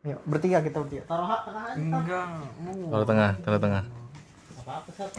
[0.00, 1.04] Yuk, bertiga kita bertiga.
[1.04, 1.76] Taruh hak tengah aja.
[1.76, 2.24] Enggak.
[2.88, 3.84] Taruh tengah, taruh tengah.
[4.64, 5.12] Apa apa sih?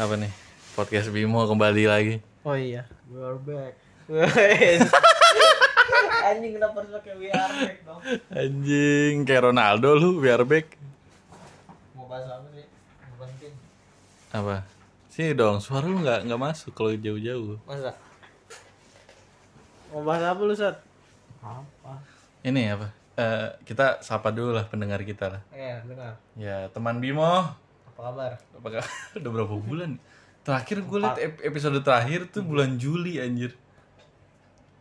[0.00, 0.32] Apa nih?
[0.72, 2.14] Podcast Bimo kembali lagi.
[2.48, 3.76] Oh iya, we are back.
[6.24, 8.00] Anjing kenapa harus pakai we are back dong?
[8.32, 10.80] Anjing, kayak Ronaldo lu, biar back.
[11.92, 12.64] Mau bahas apa sih?
[12.64, 13.52] Yang penting.
[14.32, 14.64] Apa?
[15.12, 17.60] Sini dong, suara lu nggak nggak masuk kalau jauh-jauh.
[17.68, 17.92] Masa?
[19.92, 20.80] Mau bahas apa lu, Sat?
[21.44, 22.00] Apa?
[22.40, 23.03] Ini apa?
[23.14, 25.42] Eh, kita sapa dulu lah pendengar kita lah.
[25.54, 26.12] Iya, dengar.
[26.34, 27.22] Ya, teman Bimo.
[27.94, 28.34] Apa kabar?
[28.50, 28.82] Apakah
[29.18, 29.94] udah berapa bulan?
[30.42, 33.54] Terakhir gue liat ep- episode terakhir tuh bulan Juli anjir.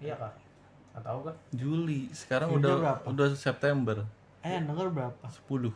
[0.01, 0.33] Iya, Kak.
[0.93, 1.35] Enggak tahu kan?
[1.53, 2.09] Juli.
[2.09, 3.05] Sekarang View-nya udah berapa?
[3.07, 3.97] udah September.
[4.41, 5.25] Eh, denger berapa?
[5.25, 5.69] 10.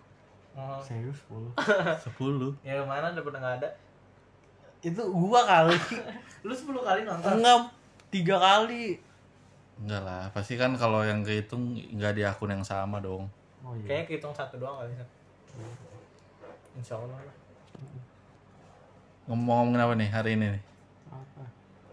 [0.57, 0.81] Oh.
[0.81, 1.53] Serius 10.
[1.53, 2.57] 10.
[2.67, 3.69] Ya mana udah pernah ada?
[4.81, 5.77] Itu gua kali.
[6.45, 7.37] lu 10 kali nonton?
[7.37, 7.69] Enggak,
[8.09, 8.97] tiga kali.
[9.77, 13.29] Enggak lah, pasti kan kalau yang kehitung nggak di akun yang sama dong.
[13.61, 13.85] Oh iya.
[13.85, 14.93] Kayaknya kehitung satu doang kali.
[16.77, 17.35] Insya Allah lah.
[19.27, 20.63] Ngomong-ngomongin apa nih hari ini nih?
[21.11, 21.43] Apa?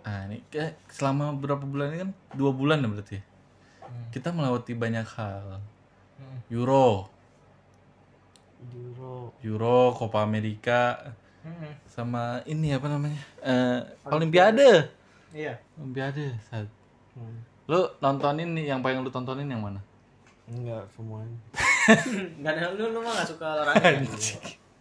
[0.05, 2.11] Ah, ini kayak selama berapa bulan ini kan?
[2.36, 3.19] Dua bulan ya berarti.
[3.84, 4.06] Hmm.
[4.14, 5.61] Kita melewati banyak hal.
[6.17, 6.39] Hmm.
[6.48, 7.11] Euro,
[8.73, 9.34] Euro.
[9.45, 11.12] Euro, Copa America,
[11.45, 11.77] Hmm.
[11.84, 13.20] sama ini apa namanya?
[13.45, 14.89] Eh, Olimpiade.
[15.36, 15.61] Iya.
[15.77, 16.33] Olimpiade.
[16.48, 16.64] Saat.
[17.12, 17.45] Hmm.
[17.65, 19.81] Lu nontonin nih yang paling lu tontonin yang mana?
[20.45, 21.39] Enggak semuanya.
[22.37, 23.93] Enggak ada lu lu mah enggak suka olahraga.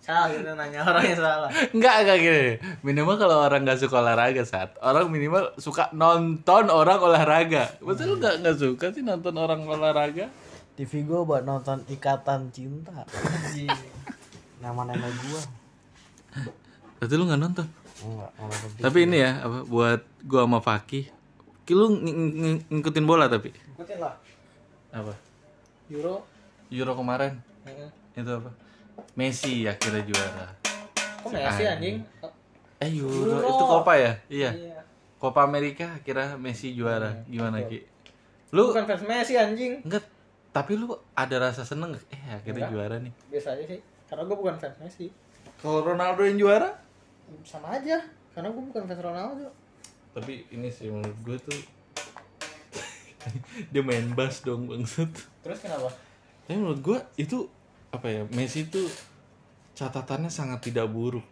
[0.03, 1.49] salah gitu nanya orangnya salah.
[1.71, 2.47] Enggak, enggak gini.
[2.83, 7.71] Minimal kalau orang nggak suka olahraga saat orang minimal suka nonton orang olahraga.
[7.79, 10.27] Masa lu nggak nggak suka sih nonton orang olahraga?
[10.75, 13.07] TV gua buat nonton Ikatan Cinta.
[14.59, 15.41] Nama nenek gua.
[16.99, 17.67] Berarti lu nggak nonton?
[18.03, 18.59] Enggak, enggak.
[18.83, 21.22] Tapi ini ya apa buat gua sama Fakih.
[21.63, 24.13] Ki lu ng- ng- ng- ngikutin bola tapi Ikutin lah.
[24.91, 25.13] apa?
[25.87, 26.23] Euro.
[26.67, 27.89] Euro kemarin Heeh.
[28.13, 28.51] itu apa?
[29.15, 30.45] Messi akhirnya juara.
[31.23, 31.97] Kok Messi anjing?
[32.77, 33.47] Eh Euro, Euro.
[33.47, 34.11] itu Copa ya?
[34.27, 34.49] Iya.
[34.51, 34.79] Iya.
[35.15, 37.23] Copa Amerika akhirnya Messi juara.
[37.25, 37.79] Gimana Ki?
[38.51, 39.79] Lu Bukan fans Messi anjing.
[39.81, 40.03] enggak
[40.51, 41.95] tapi lu ada rasa seneng?
[42.11, 42.71] Eh akhirnya Enggak.
[42.71, 43.13] juara nih.
[43.31, 43.79] Biasa aja sih.
[44.05, 45.07] Karena gua bukan fans Messi.
[45.57, 46.69] Kalau Ronaldo yang juara?
[47.41, 48.03] Sama aja.
[48.35, 49.47] Karena gua bukan fans Ronaldo.
[50.13, 51.59] Tapi ini sih menurut gue tuh
[53.71, 55.09] dia main bass dong bangsat.
[55.41, 55.89] Terus kenapa?
[56.43, 57.47] Tapi menurut gue itu
[57.89, 58.85] apa ya Messi tuh
[59.73, 61.25] catatannya sangat tidak buruk.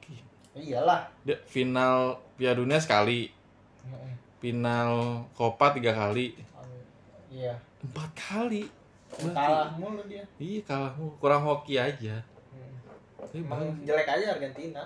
[0.52, 1.08] Iyalah.
[1.22, 3.30] Dia final Piala Dunia sekali,
[4.38, 6.36] final Copa tiga kali,
[7.30, 7.56] Iya.
[7.82, 8.66] empat kali.
[9.12, 10.24] Berarti- Kalah mulu dia.
[10.36, 11.14] Iya kalah mulu.
[11.18, 12.24] kurang hoki aja.
[12.50, 13.36] Hmm.
[13.36, 14.84] Emang jelek aja Argentina.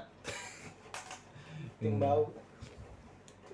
[1.80, 2.02] Tim Hmm.
[2.02, 2.24] bau.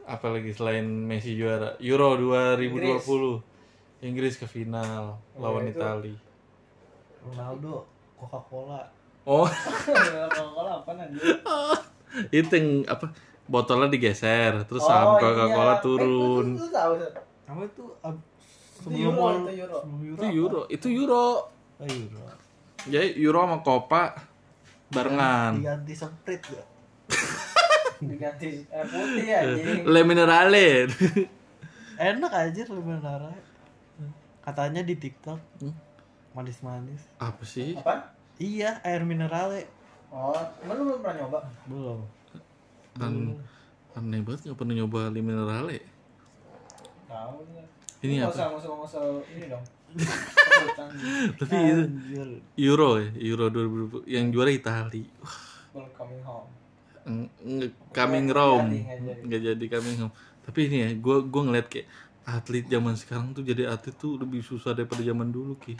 [0.03, 3.41] Apalagi selain Messi juara Euro 2020
[4.01, 5.77] Inggris, ke final lawan itu.
[5.77, 6.13] Itali.
[7.21, 7.85] Ronaldo,
[8.17, 8.81] Coca-Cola.
[9.29, 9.45] Oh,
[9.85, 11.21] Coca-Cola apa nanti?
[12.41, 13.13] itu yang apa?
[13.45, 15.21] Botolnya digeser, terus Oh, saham iya.
[15.21, 16.47] Coca-Cola Eh, turun.
[16.49, 16.65] itu, itu
[17.61, 18.17] itu ab-
[18.81, 19.79] Itu sebelum Euro, itu Euro.
[20.17, 21.25] Itu Euro, itu Euro.
[21.77, 22.21] Oh, Euro.
[22.89, 24.03] Jadi Euro sama Copa
[24.89, 25.61] barengan.
[25.61, 26.67] Diganti Sprite gak?
[28.01, 30.89] Diganti air putih ya, jadi Le Minerale.
[31.95, 33.37] Enak aja lebih menarik.
[34.41, 35.73] Katanya di TikTok Hmm?
[36.33, 37.05] manis-manis.
[37.21, 37.77] apa sih?
[37.77, 38.17] apa?
[38.41, 39.69] Iya, air minerale.
[40.09, 40.33] Oh,
[40.65, 41.39] emang lu belum pernah nyoba?
[41.69, 41.99] Belum.
[42.97, 43.13] Kan
[43.93, 45.77] aneh banget nggak pernah nyoba Le Minerale.
[47.05, 47.63] Tahu ya.
[48.01, 48.33] Ini apa?
[48.33, 49.61] nggak usah ini dong.
[51.37, 51.83] Tapi itu.
[52.65, 55.03] Euro ya, Euro 2020 yang juara Itali.
[55.21, 55.37] Wah,
[55.75, 56.47] Belum
[57.93, 58.69] coming home.
[58.69, 60.13] coming Nggak jadi, coming home.
[60.41, 61.87] Tapi ini ya, gue gua ngeliat kayak
[62.25, 65.73] atlet zaman sekarang tuh jadi atlet tuh lebih susah daripada zaman dulu ki.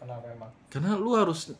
[0.00, 0.52] Kenapa emang?
[0.68, 1.52] Karena lu harus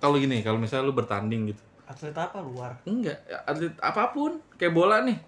[0.00, 2.80] kalau gini, kalau misalnya lu bertanding gitu, Atlet apa luar?
[2.88, 5.20] enggak atlet apa pun kayak bola nih,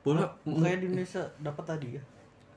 [0.00, 2.02] bola Kayak di Indonesia dapat tadi ya.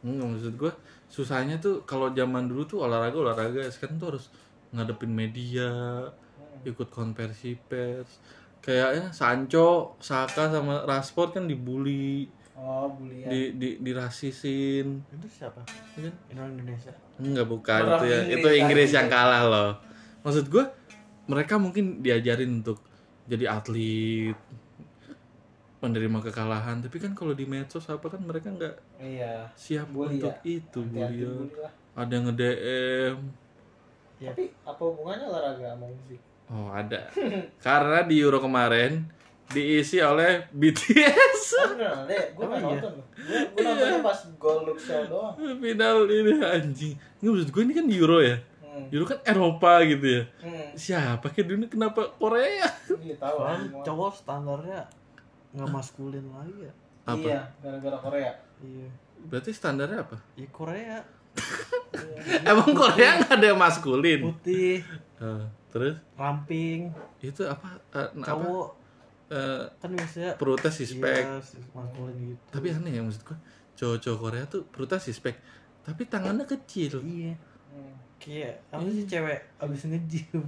[0.04, 0.72] Enggak maksud gue
[1.12, 4.26] susahnya tuh kalau zaman dulu tuh olahraga olahraga sekarang tuh harus
[4.72, 5.72] ngadepin media
[6.64, 8.20] ikut konversi pers
[8.60, 9.68] kayaknya Sancho
[9.98, 13.24] Saka sama Rashford kan dibully Oh, bulian.
[13.26, 15.64] di, di dirasisin Itu siapa?
[15.96, 16.16] ya kan?
[16.36, 16.92] Orang Indonesia.
[17.18, 19.72] enggak bukan Orang itu ya Inggris itu Inggris yang kalah loh
[20.20, 20.66] maksud gue
[21.26, 22.84] mereka mungkin diajarin untuk
[23.26, 24.36] jadi atlet
[25.80, 29.48] menerima kekalahan tapi kan kalau di medsos apa kan mereka nggak Iya.
[29.56, 30.60] siap Bully untuk ya?
[30.60, 31.48] itu bully
[31.94, 33.18] ada yang nge-DM
[34.20, 34.36] Ya.
[34.36, 36.20] Tapi apa hubungannya olahraga sama musik?
[36.50, 37.10] Oh ada
[37.66, 39.06] karena di Euro kemarin
[39.48, 41.42] diisi oleh BTS
[41.80, 42.06] Oh.
[42.36, 43.06] Gue nggak nonton loh.
[43.18, 44.20] Gue gue nontonnya pas
[44.62, 45.34] Look Show doang.
[45.64, 48.38] final ini anjing ini maksud gue ini kan Euro ya
[48.70, 48.86] Hmm.
[48.92, 50.70] Euro kan Eropa gitu ya Hmm.
[50.74, 53.38] siapa ke dunia kenapa Korea Iya tahu.
[53.40, 54.80] Soalnya cowok standarnya
[55.50, 56.74] nggak maskulin lagi ya.
[57.04, 58.32] apa Iya, gara-gara Korea.
[58.60, 58.88] Iya.
[59.22, 60.98] berarti standarnya apa Ya Korea
[62.44, 64.86] emang Korea nggak ada yang maskulin putih,
[65.18, 66.90] Eh, terus ramping,
[67.22, 68.70] itu apa eh, apa cowok
[69.30, 71.38] Eh, kan biasanya perutnya suspek iya,
[72.18, 72.42] gitu.
[72.50, 73.38] tapi aneh ya maksud gua
[73.78, 75.38] cowok-cowok Korea tuh perutnya suspek
[75.86, 77.38] tapi tangannya kecil Iya.
[77.70, 77.94] Hmm.
[78.18, 80.42] Kayak apa sih cewek abis nge-gym.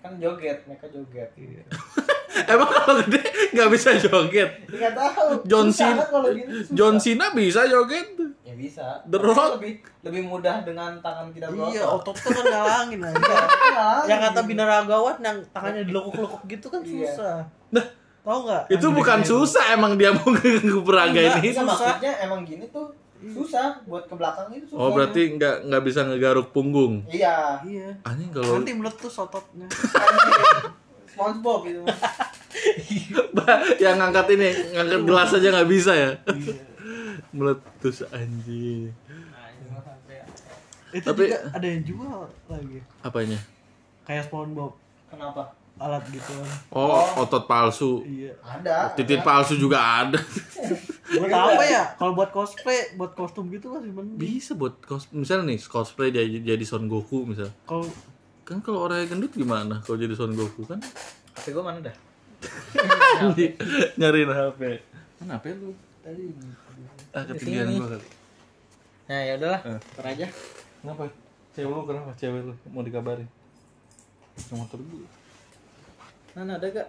[0.00, 1.28] Kan joget, mereka joget.
[1.36, 1.60] Iya.
[2.52, 3.20] emang kalau gede
[3.50, 5.28] nggak bisa joget Enggak tahu.
[5.44, 6.48] John Cena kalau gini.
[6.50, 6.72] susah.
[6.72, 8.08] John Cena bisa joget
[8.42, 8.84] Ya bisa.
[9.04, 9.56] The Rock.
[9.56, 11.72] lebih lebih mudah dengan tangan kita berotot.
[11.72, 13.20] Iya, ototnya kan ngalangin aja.
[13.22, 14.48] Iya, yang kata gitu.
[14.48, 17.08] binaragawan yang tangannya dilekuk-lekuk gitu kan Iya.
[17.08, 17.36] susah.
[17.70, 17.86] Nah,
[18.22, 18.62] Tahu nggak?
[18.70, 21.64] itu bukan susah emang dia mau ke peraga Enggak, ini Iya, susah.
[21.64, 22.86] maksudnya emang gini tuh
[23.24, 24.78] susah buat ke belakang itu susah.
[24.78, 27.62] oh berarti nggak nggak bisa ngegaruk punggung Iya.
[27.62, 27.88] Iya.
[28.02, 29.66] aneh kalau Nanti meletus ototnya.
[31.12, 31.82] SpongeBob itu.
[33.82, 36.10] yang ngangkat ini ngangkat gelas aja nggak bisa ya
[37.30, 38.92] meletus anjing
[40.90, 42.78] Itu Tapi- juga ada yang jual lagi.
[43.00, 43.40] apanya
[44.02, 44.76] Kayak SpongeBob
[45.08, 45.56] Kenapa?
[45.74, 46.48] alat gitu kan.
[46.70, 48.36] oh otot palsu Iya.
[48.38, 48.92] Ada.
[48.94, 50.20] titik palsu juga ada
[51.10, 51.82] Buat apa ya?
[51.96, 54.16] Kalau buat cosplay, buat kostum gitu masih mending.
[54.16, 57.88] bisa buat cos misalnya nih cosplay jadi jadi Son Goku misal Kalau
[58.52, 60.76] kan kalau orang yang gendut gimana kalau jadi Son Goku kan
[61.34, 61.96] HP gua mana dah?
[63.96, 64.60] nyariin HP
[65.18, 66.24] mana HP lu tadi
[67.10, 68.08] ah ketinggian gua kali
[69.02, 69.60] Nah, ya udahlah.
[69.66, 69.76] Eh.
[69.92, 70.26] Ntar aja.
[70.78, 71.04] kenapa
[71.52, 73.28] cewek lu kenapa cewek lu mau dikabarin
[74.32, 75.04] Ke motor gue
[76.32, 76.88] Mana ada gak?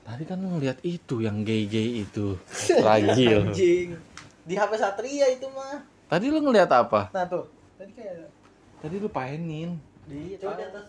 [0.00, 2.38] tadi kan lu ngeliat itu yang gay-gay itu
[2.80, 3.92] Anjing.
[4.40, 5.84] Di HP Satria itu mah.
[6.06, 7.44] tadi lu ngeliat apa Nah tuh.
[7.76, 8.30] Tadi kayak.
[8.80, 10.88] Tadi lu paenin Di coba di atas.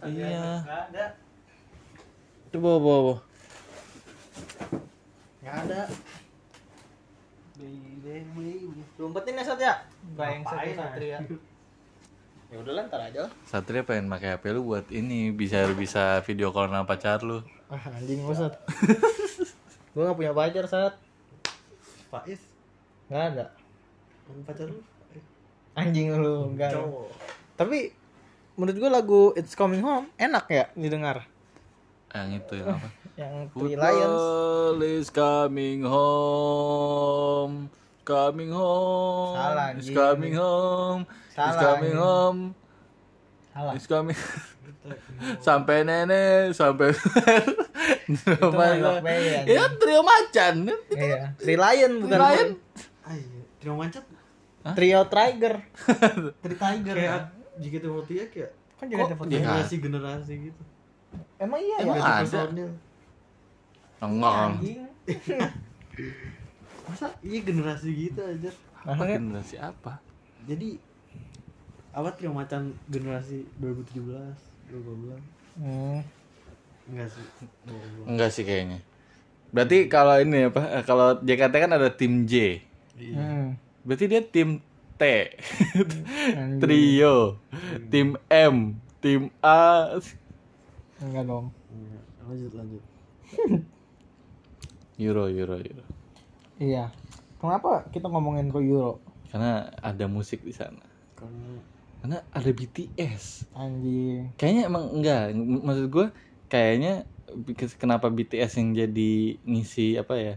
[0.00, 0.30] Di Iya.
[0.30, 0.60] atas.
[0.64, 1.06] Nggak ada.
[2.46, 3.16] itu bawa bawa bawa
[5.42, 5.80] Nggak ada.
[8.96, 9.74] umpetin ya Sat ya?
[10.14, 11.18] Bayang Ngapain, Satria.
[12.46, 13.26] Ya udah lah ntar aja.
[13.42, 17.82] Satria pengen pakai HP lu buat ini bisa bisa video call sama pacar lu Ah
[17.90, 18.54] anjing lu Sat.
[19.92, 20.94] gua gak punya pacar Sat.
[22.06, 22.38] Faiz
[23.10, 23.46] Nggak ada.
[24.30, 24.78] yang pacar lu
[25.76, 26.72] Anjing lu enggak.
[26.72, 26.80] ada.
[26.80, 27.06] cowok
[27.54, 27.78] Tapi
[28.54, 31.28] menurut gua lagu It's Coming Home enak ya didengar.
[32.08, 34.22] yang itu yang apa Yang Three Lions.
[34.80, 37.68] Is coming home
[38.02, 39.94] coming home Salah, is anjing.
[39.94, 41.98] coming home is Salah, coming anjing.
[41.98, 42.40] home
[43.50, 43.72] Salah.
[43.74, 44.16] is coming
[45.46, 46.94] sampai nenek sampai
[48.78, 49.44] Rock Band.
[49.44, 51.34] ya trio macan Iya.
[51.36, 52.48] Three Lion bukan Lion.
[53.02, 53.42] ah iya
[54.72, 55.54] trio mancat Trio Tiger.
[56.62, 57.22] Tiger kayak
[57.56, 60.62] jika tuh ya kayak Kan juga Kok ada dia- generasi generasi gitu?
[61.36, 62.02] Emang iya Emang ya?
[62.02, 62.20] ada?
[62.20, 62.70] personil
[63.96, 64.50] enggak.
[66.86, 68.50] Masa iya generasi gitu aja
[68.82, 69.98] apa generasi apa?
[70.44, 70.78] Jadi
[71.90, 74.04] apa trio macan generasi 2017
[74.70, 75.16] 2012
[75.56, 76.04] Hmm.
[76.86, 77.24] enggak sih
[78.04, 78.78] enggak sih kayaknya.
[79.48, 82.60] Berarti kalau ini apa eh, kalau JKT kan ada tim J.
[82.94, 83.16] Iya.
[83.16, 83.48] Hmm.
[83.86, 84.58] Berarti dia tim
[84.96, 85.02] T
[86.58, 87.38] trio
[87.86, 88.56] tim M
[88.98, 89.94] tim A
[90.96, 91.46] Enggak dong.
[91.70, 92.00] Iya.
[92.24, 92.82] lanjut lanjut
[94.98, 95.84] Euro Euro Euro
[96.56, 96.88] Iya.
[97.36, 98.98] Kenapa kita ngomongin ke Euro?
[99.26, 100.80] karena ada musik di sana
[101.12, 101.60] karena
[101.98, 104.32] karena ada BTS Anjing.
[104.34, 106.06] kayaknya emang enggak maksud gue
[106.46, 107.04] kayaknya
[107.44, 109.12] because- kenapa BTS yang jadi
[109.42, 110.34] ngisi apa ya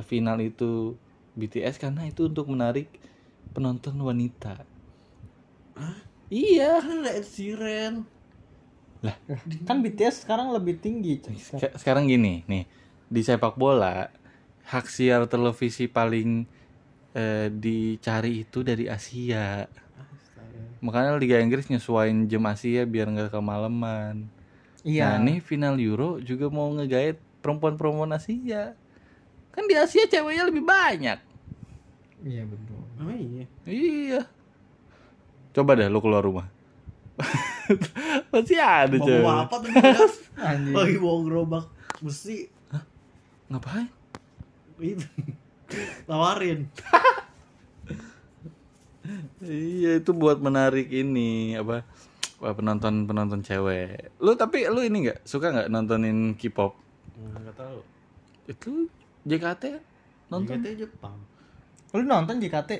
[0.00, 0.96] final itu
[1.40, 2.92] BTS karena itu untuk menarik
[3.56, 4.62] penonton wanita.
[6.28, 6.84] Iya.
[6.84, 7.94] Kan Ed Sheeran.
[9.64, 11.18] Kan BTS sekarang lebih tinggi.
[11.80, 12.64] sekarang gini nih.
[13.10, 14.12] Di sepak bola
[14.70, 16.46] hak siar televisi paling
[17.16, 19.66] eh, dicari itu dari Asia.
[20.80, 24.30] Makanya Liga Inggris nyesuaiin jam Asia biar nggak kemalaman.
[24.86, 25.16] Iya.
[25.16, 28.72] Nah, nih final Euro juga mau ngegait perempuan-perempuan Asia.
[29.50, 31.29] Kan di Asia ceweknya lebih banyak.
[32.20, 32.80] Iya betul.
[32.98, 34.20] oh iya Iya.
[35.50, 36.46] Coba deh lu keluar rumah.
[38.32, 39.20] Pasti ada cewek.
[39.20, 39.68] bawa apa tuh
[40.76, 41.64] lagi bawa gerobak
[42.00, 42.48] besi
[43.46, 43.88] Ngapain?
[44.80, 45.04] itu
[46.06, 46.64] tawarin
[49.40, 51.82] Iya, itu buat menarik ini apa?
[52.38, 54.16] Wah, penonton-penonton cewek.
[54.16, 56.72] Lu tapi lu ini nggak suka nggak nontonin K-pop?
[57.20, 57.78] nggak tahu
[58.46, 58.70] Itu
[59.22, 59.82] JKT kan?
[60.30, 60.56] nonton.
[60.56, 61.18] JKT Jepang
[61.92, 62.72] Lu nonton JKT?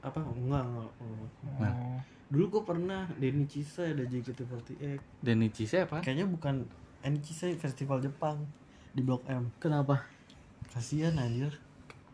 [0.00, 1.30] apa enggak enggak, enggak.
[1.64, 1.96] Nah.
[2.28, 6.04] dulu gue pernah Denny Cisa ada JKT48 Denny Cise apa?
[6.04, 6.68] kayaknya bukan
[7.00, 8.44] Denny Cisa festival Jepang
[8.92, 10.04] di Blok M Kenapa?
[10.68, 11.56] kasihan anjir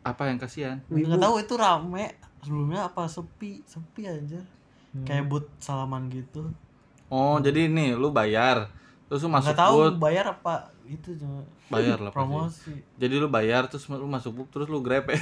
[0.00, 0.78] Apa yang kasihan?
[0.86, 4.46] nggak tahu itu rame sebelumnya apa sepi sepi anjir
[4.90, 5.02] Hmm.
[5.02, 6.50] kayak but salaman gitu
[7.08, 8.70] Oh, jadi ini lu bayar.
[9.10, 10.54] Terus lu masuk nggak tahu booth, bayar apa
[10.86, 12.16] itu cuma bayar lah pasti.
[12.16, 15.18] promosi Jadi lu bayar terus lu masuk booth terus lu grab ya.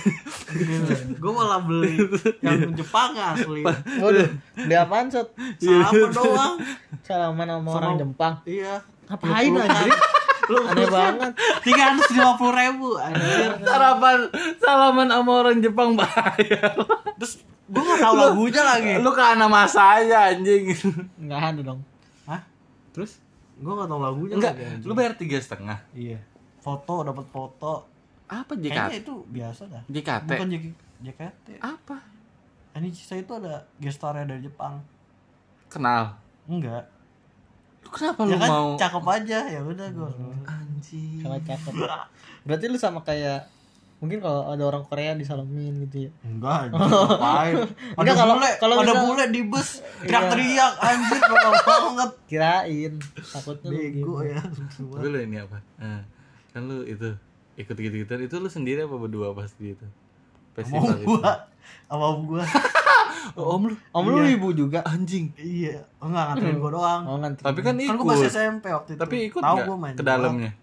[1.21, 1.97] gue malah beli
[2.45, 5.33] yang Jepang asli Waduh, beli apaan Sot?
[5.57, 6.55] salaman doang
[7.01, 9.93] Salaman sama orang Jepang iya Ngapain anjir?
[10.49, 14.19] Aneh banget tiga ratus lima puluh ribu anjir Sarapan
[14.59, 16.73] salaman sama orang Jepang bayar.
[17.17, 20.73] terus gue nggak tahu lagunya lagi lu ke anak masa aja anjing.
[21.19, 21.81] Nggak ada dong
[22.25, 22.41] Hah?
[22.93, 23.21] Terus?
[23.59, 25.79] Gue nggak tahu lagunya Enggak, lagi, lu bayar tiga setengah.
[25.93, 26.19] iya
[26.59, 27.75] foto dapat foto
[28.25, 29.03] Apa kayaknya JKT?
[29.03, 30.29] itu biasa dah JKT.
[30.29, 30.65] bukan JK,
[31.01, 31.97] JKT Apa?
[32.75, 34.79] ini Cisa itu ada gestarnya dari Jepang
[35.67, 36.15] Kenal.
[36.45, 36.87] enggak
[37.79, 40.11] Lu kenapa ya lu kan mau cakep aja ya udah gue
[40.45, 41.19] anjing?
[41.19, 41.73] Sangat cakep
[42.43, 43.49] Berarti lu sama kayak
[43.99, 48.75] Mungkin kalau ada orang Korea disalamin gitu ya enggak ngapain ada Enggak, kalau- bule kalau
[48.77, 49.69] ada misal- bule di bus
[50.01, 52.93] teriak-teriak anjir bakal banget Kirain
[53.27, 54.29] Takutnya lu bego gitu.
[54.29, 54.41] ya
[54.95, 55.59] Tapi lu ini apa?
[55.77, 56.03] Nah,
[56.49, 57.11] kan lu itu
[57.57, 59.83] ikut gitu-gituan itu lu sendiri apa berdua pas gitu?
[59.83, 61.07] mau Festival itu.
[61.09, 61.33] gua
[61.85, 62.45] sama gua
[63.31, 65.35] Oh, om lu Om lu ibu juga anjing.
[65.37, 67.99] iya enggak nganterin gua doang Oh ngantri Tapi kan kan ikut.
[67.99, 70.55] gua masih SMP waktu itu Tapi ikut gua main ke dalamnya?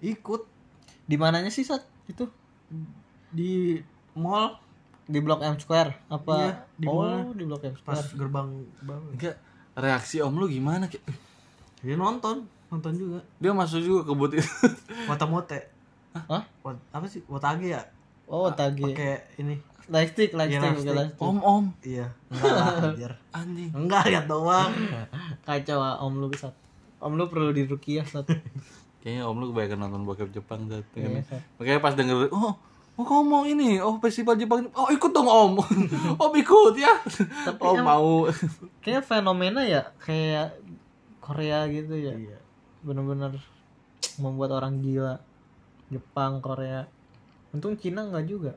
[0.00, 0.42] ikut
[1.04, 1.86] Di mananya sih Sat?
[2.04, 2.26] Itu
[3.30, 3.78] di
[4.12, 4.58] mall
[5.04, 6.34] di Blok M Square apa?
[6.36, 7.30] Iya, di oh, mana?
[7.30, 8.14] di Blok M pas Square.
[8.16, 8.48] gerbang
[8.80, 9.36] banget Enggak.
[9.72, 10.86] Reaksi om lu gimana?
[10.86, 10.98] Ki?
[11.80, 14.44] dia nonton nonton juga Dia masuk juga ke booth itu.
[15.08, 15.58] Wata mote
[16.12, 16.42] Hah?
[16.60, 17.82] Wat- apa sih Watage ya
[18.26, 18.82] Oh, tagi.
[18.84, 20.94] pakai ini Lightstick, lightstick, Iya, lightstick.
[20.94, 21.18] lightstick.
[21.20, 21.64] om, om.
[21.82, 23.70] iya enggak lah anjir Anjing.
[23.72, 24.70] enggak lihat doang
[25.42, 26.54] Kacau Om lu Sat.
[27.00, 28.22] Om lu perlu dirukiah Sat.
[29.00, 31.40] Kayaknya om lu kebanyakan nonton bokep Jepang Iya, Sat.
[31.56, 32.52] Makanya pas denger, oh,
[32.94, 35.56] oh ngomong ini, oh festival Jepang, oh ikut dong om,
[36.22, 36.92] om ikut ya,
[37.56, 38.28] om yang- mau.
[38.84, 40.52] Kayaknya fenomena ya kayak
[41.18, 42.12] Korea gitu ya.
[42.12, 42.38] iya
[42.80, 43.40] Bener-bener
[44.16, 45.20] membuat orang gila.
[45.88, 46.84] Jepang, Korea.
[47.50, 48.52] Untung Cina enggak juga.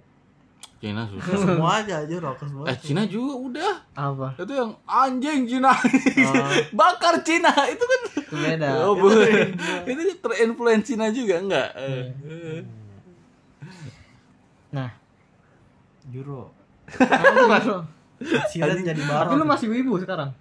[0.84, 1.32] Cina susah.
[1.48, 3.74] semua aja aja rockers Eh banget Cina juga udah.
[3.96, 4.28] Apa?
[4.36, 5.72] Itu yang anjing Cina,
[6.80, 8.02] bakar Cina itu kan.
[8.28, 8.68] Itu beda.
[8.84, 9.14] Oh, bu-
[9.86, 11.70] itu terinfluence Cina juga enggak?
[11.78, 12.04] Eh.
[14.72, 14.90] Nah,
[16.10, 16.50] Euro
[16.90, 17.86] Alhamdulillah.
[18.50, 20.34] silat jadi Tapi lu baru masih wibu sekarang?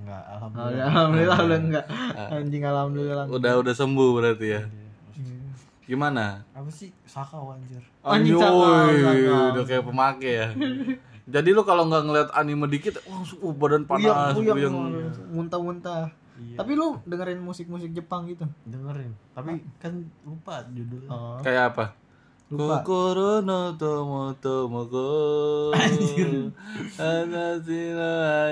[0.00, 1.84] enggak Oh, alhamdulillah ya, alhamdulillah udah enggak.
[2.30, 3.24] Anjing alhamdulillah.
[3.28, 4.62] Udah udah sembuh berarti ya.
[5.90, 6.46] Gimana?
[6.54, 7.82] apa sih sakau anjir
[8.38, 9.50] cakep.
[9.50, 10.48] udah kayak pemakai ya.
[11.34, 14.74] Jadi lu kalau nggak ngeliat anime dikit, langsung uh, badan panas, Puyeng, puyeng.
[14.74, 16.10] puyeng, muntah-muntah.
[16.34, 16.56] Iya.
[16.56, 18.48] Tapi lu dengerin musik-musik Jepang gitu?
[18.64, 19.92] dengerin tapi kan
[20.22, 21.36] lupa judulnya Oh.
[21.38, 21.84] Kayak apa?
[22.48, 22.80] Lupa.
[22.80, 25.06] Kokoro no tomo tomo ko.
[25.70, 26.50] Anjir.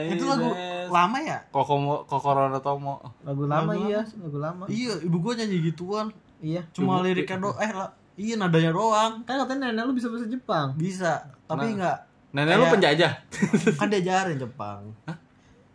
[0.06, 0.48] Itu lagu
[0.88, 3.00] lama ya Kokomo Kokoro no tomo.
[3.24, 4.64] Lagu lama Lagu iya, lagu lama.
[4.68, 6.62] iya ibu gua nyanyi gituan Iya.
[6.70, 10.66] cuma liriknya doang eh lah iya nadanya doang Kan katanya nenek lu bisa bahasa Jepang.
[10.74, 11.12] bisa
[11.44, 13.12] tapi enggak Nenek lu Kayak- penjajah.
[13.80, 14.80] kan diajarin Jepang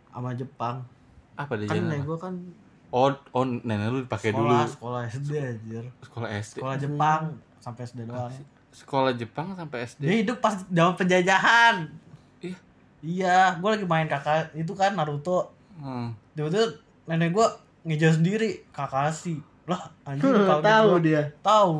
[0.06, 0.76] sama Jepang
[1.34, 1.66] Apa dia?
[1.66, 2.34] kan nenek gua kan
[2.88, 6.56] Oh, oh nenek lu dipakai dulu sekolah SD anjir sekolah SD.
[6.56, 7.22] sekolah Jepang
[7.58, 8.30] sampai SD doang
[8.70, 10.00] Sekolah Jepang sampai SD.
[10.00, 11.76] dia hidup pas zaman penjajahan
[12.40, 12.56] Iya.
[13.00, 16.14] iya gua lagi main kakak itu kan Naruto Hmm.
[16.32, 16.70] tiba-tiba
[17.04, 17.50] nenek gua
[17.82, 21.22] ngejar sendiri Kakashi lah anjing kalau Tahu gua- dia.
[21.40, 21.72] tahu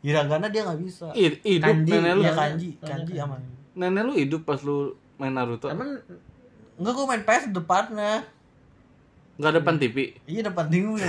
[0.00, 2.22] hiragana dia nggak bisa Id- hidup Kanji, nenek lu.
[2.22, 3.40] Iya, kanji kanji aman
[3.72, 5.66] Nenek lu hidup pas lu main Naruto.
[5.66, 5.98] Emang
[6.74, 8.24] enggak gua main PS depannya
[9.34, 9.96] Enggak depan TV.
[10.24, 11.08] iya depan tinggu ya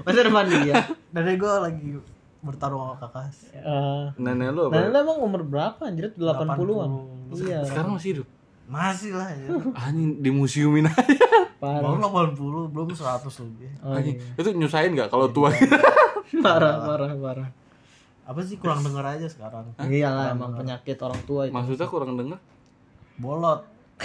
[0.00, 0.78] masa depan dia?
[1.12, 1.98] nenek gua lagi
[2.38, 4.78] bertarung sama Kakashi Eh, Nenek lu apa?
[4.78, 6.10] nenek lu emang umur berapa anjir?
[6.12, 6.90] 80-an.
[7.34, 7.42] 80.
[7.42, 7.60] Iya.
[7.62, 8.26] Sekarang masih hidup.
[8.68, 11.24] Masih lah ya Anjing di museumin aja.
[11.56, 11.80] Parah.
[11.98, 14.16] baru 80 belum 100 lebih Oh, Anjing.
[14.16, 14.36] iya.
[14.36, 15.48] Itu nyusahin nggak kalau tua?
[16.44, 17.48] Parah, parah, parah.
[18.22, 21.54] apa sih kurang denger aja sekarang Iyalah emang penyakit orang tua itu.
[21.56, 22.36] Maksudnya kurang denger?
[23.16, 23.64] bolot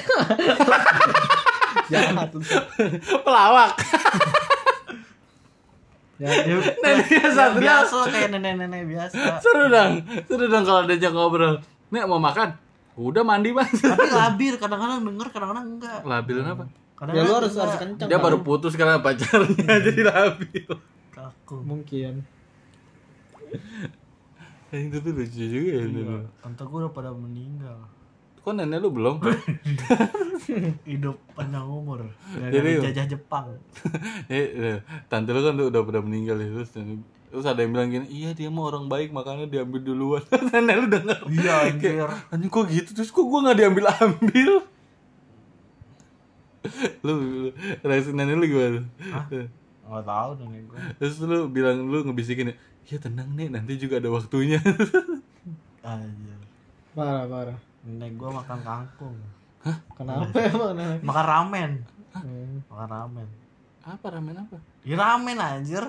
[1.85, 2.31] Jahat.
[3.21, 3.71] Pelawak.
[6.15, 6.55] Ya, ya,
[7.27, 7.59] Satria.
[7.83, 9.91] biasa lah, kayak nenek-nenek biasa Seru dong.
[10.23, 11.59] Seru dong kalau diajak ngobrol.
[11.89, 12.53] Nek mau makan?
[12.93, 13.73] Udah mandi mas.
[13.73, 16.65] tapi labil kadang-kadang denger kadang-kadang enggak Labil apa?
[16.93, 18.07] kadang ya lu harus harus kenceng.
[18.07, 18.25] Dia kan?
[18.25, 20.69] baru putus karena pacarnya jadi labil.
[21.09, 22.21] kaku mungkin.
[24.69, 25.83] Anjing tapi lucu juga ya.
[25.85, 27.77] Iya, tante gue udah pada meninggal
[28.43, 29.23] Kok nenek lu belum?
[30.89, 33.55] hidup panjang umur Jadi- dari jajah Jepang
[34.27, 36.73] eh, eh, tante lu kan tuh udah pada meninggal ya terus
[37.33, 40.21] terus ada yang bilang gini iya dia mau orang baik makanya diambil duluan.
[40.53, 41.19] Nenek lu denger?
[41.33, 42.09] Iya anjir.
[42.29, 42.93] Anjing kok gitu?
[42.93, 44.53] Terus kok gua nggak diambil ambil?
[47.03, 47.49] Lu, lu
[47.83, 48.87] reaksi nenek lu gimana?
[49.83, 52.55] Nggak tahu nenek gue terus lu bilang lu ngebisikin ya
[52.87, 54.63] ya tenang nih nanti juga ada waktunya.
[55.83, 56.39] Anjir.
[56.95, 57.59] Parah, parah.
[57.83, 59.17] nenek gue makan kangkung.
[59.99, 60.99] Kenapa emang nenek?
[61.03, 61.71] makan ramen.
[62.15, 62.63] Hmm.
[62.71, 63.27] makan ramen.
[63.83, 64.57] Apa ramen apa?
[64.87, 65.83] Ya ramen anjir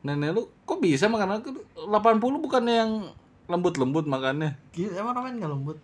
[0.00, 1.90] nenek lu kok bisa makan aku 80
[2.40, 2.92] bukannya yang
[3.46, 5.78] lembut-lembut makannya Gila, emang ramen nggak lembut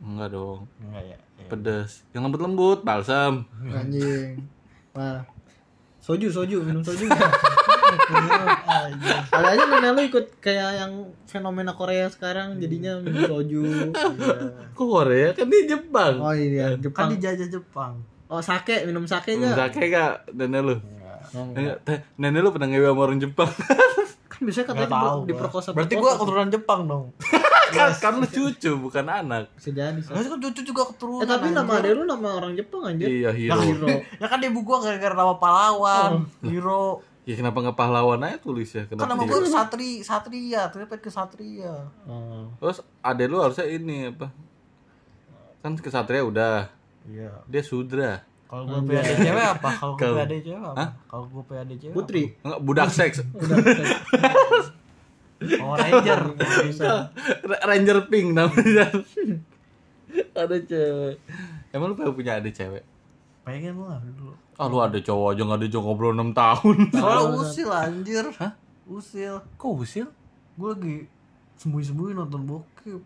[0.00, 1.46] enggak dong enggak ya, ya.
[1.46, 4.40] pedas yang lembut-lembut balsam Anjing.
[4.90, 5.22] Parah.
[6.00, 7.06] Soju, soju, minum soju.
[8.00, 9.16] Anjir.
[9.28, 10.92] Kali aja nenek lu ikut kayak yang
[11.24, 13.62] fenomena Korea sekarang jadinya minum soju.
[14.74, 17.08] kok Korea kan di Jepang Oh iya, kan Jepang.
[17.12, 17.92] dijajah Jepang
[18.26, 19.70] Oh sake, minum sake Minum enggak?
[19.70, 20.99] sake gak nenek lu enggak
[21.34, 23.50] Enggak, teh, nenek lu pernah ngewe sama orang Jepang?
[24.30, 25.28] Kan biasanya katanya Nggak tahu di gua.
[25.30, 25.68] diperkosa.
[25.76, 27.04] berarti gua keturunan Jepang dong.
[27.70, 29.46] Kan, kan lu cucu bukan anak.
[29.54, 29.94] Bisa jadi.
[30.02, 33.06] Harusnya kan cucu juga keturunan Eh tapi nama adek lu nama orang Jepang anjir.
[33.06, 33.62] iya hero.
[33.62, 33.94] Hiro.
[34.22, 36.26] ya kan ibu gua gara-gara nama pahlawan.
[36.42, 36.98] Hero.
[37.22, 38.90] Ya kenapa nggak pahlawan aja tulis ya?
[38.90, 39.46] Kan kenapa nama hero?
[39.46, 40.66] gua satri satria.
[40.66, 41.86] Ternyata ke satria.
[42.10, 42.50] Oh.
[42.58, 44.34] terus adek lu harusnya ini apa?
[45.62, 46.66] Kan kesatria udah.
[47.06, 47.46] Iya.
[47.46, 49.70] Dia sudra kalau gua PAD cewek apa?
[49.72, 50.84] Kalau gua Kalau- PAD cewek apa?
[51.06, 52.22] Kalau gua PAD cewek Putri.
[52.42, 53.16] Enggak, budak seks?
[55.40, 56.20] Power Ranger.
[57.40, 58.86] Ra- Ranger Pink namanya.
[60.34, 61.16] Ada cewek.
[61.70, 62.82] Emang lu pengen punya adik cewek?
[63.40, 64.34] Pengen lah dulu.
[64.58, 66.76] Ah lu ada cowok aja nggak ada cowok ngobrol 6 tahun.
[66.92, 68.26] Soalnya usil anjir.
[68.36, 68.52] Hah?
[68.84, 69.34] usil.
[69.56, 70.06] Kok usil?
[70.58, 71.06] Gua lagi
[71.56, 73.00] sembunyi-sembunyi nonton bokep.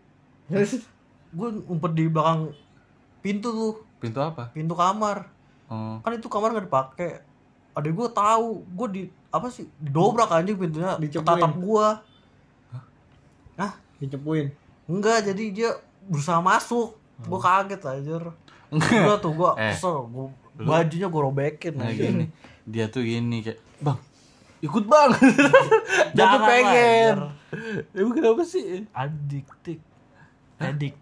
[1.31, 2.51] Gua ngumpet di belakang
[3.21, 3.73] pintu tuh.
[4.01, 4.51] Pintu apa?
[4.51, 5.31] Pintu kamar
[5.69, 5.97] oh.
[6.01, 7.21] kan itu kamar nggak dipakai.
[7.75, 8.63] Adek gue tahu.
[8.71, 10.95] Gue di apa sih didobrak anjing pintunya.
[11.19, 11.99] Tatap gua.
[13.59, 14.47] Ah Dicepuin.
[14.87, 15.69] enggak jadi dia
[16.07, 16.95] berusaha masuk.
[17.27, 18.23] Gua kaget anjir.
[18.71, 19.75] Gua tuh gua Eh.
[19.75, 20.07] kesel.
[20.07, 22.11] Gua bajunya gua robekin nah anjir.
[22.11, 22.25] gini.
[22.63, 23.99] Dia tuh gini kayak bang
[24.63, 25.09] ikut bang.
[25.19, 25.71] Dia tuh
[26.15, 27.15] Jangan lah, pengen.
[27.91, 28.87] Emang kenapa sih?
[28.95, 29.79] Adiktik.
[30.57, 30.95] Edik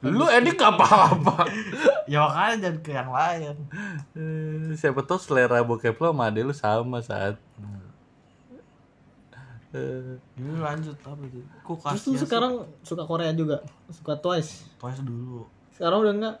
[0.00, 1.42] lu edik apa-apa.
[2.08, 3.52] Ya makanya jangan ke yang lain.
[4.16, 7.36] Eh, siapa tau selera bokep lo sama adek lu sama saat.
[9.68, 13.60] Eh, ini lanjut apa tuh kok Terus lu kasih sekarang suka Korea juga?
[13.88, 14.64] Suka Twice?
[14.80, 15.44] twice dulu.
[15.70, 16.36] Sekarang udah enggak?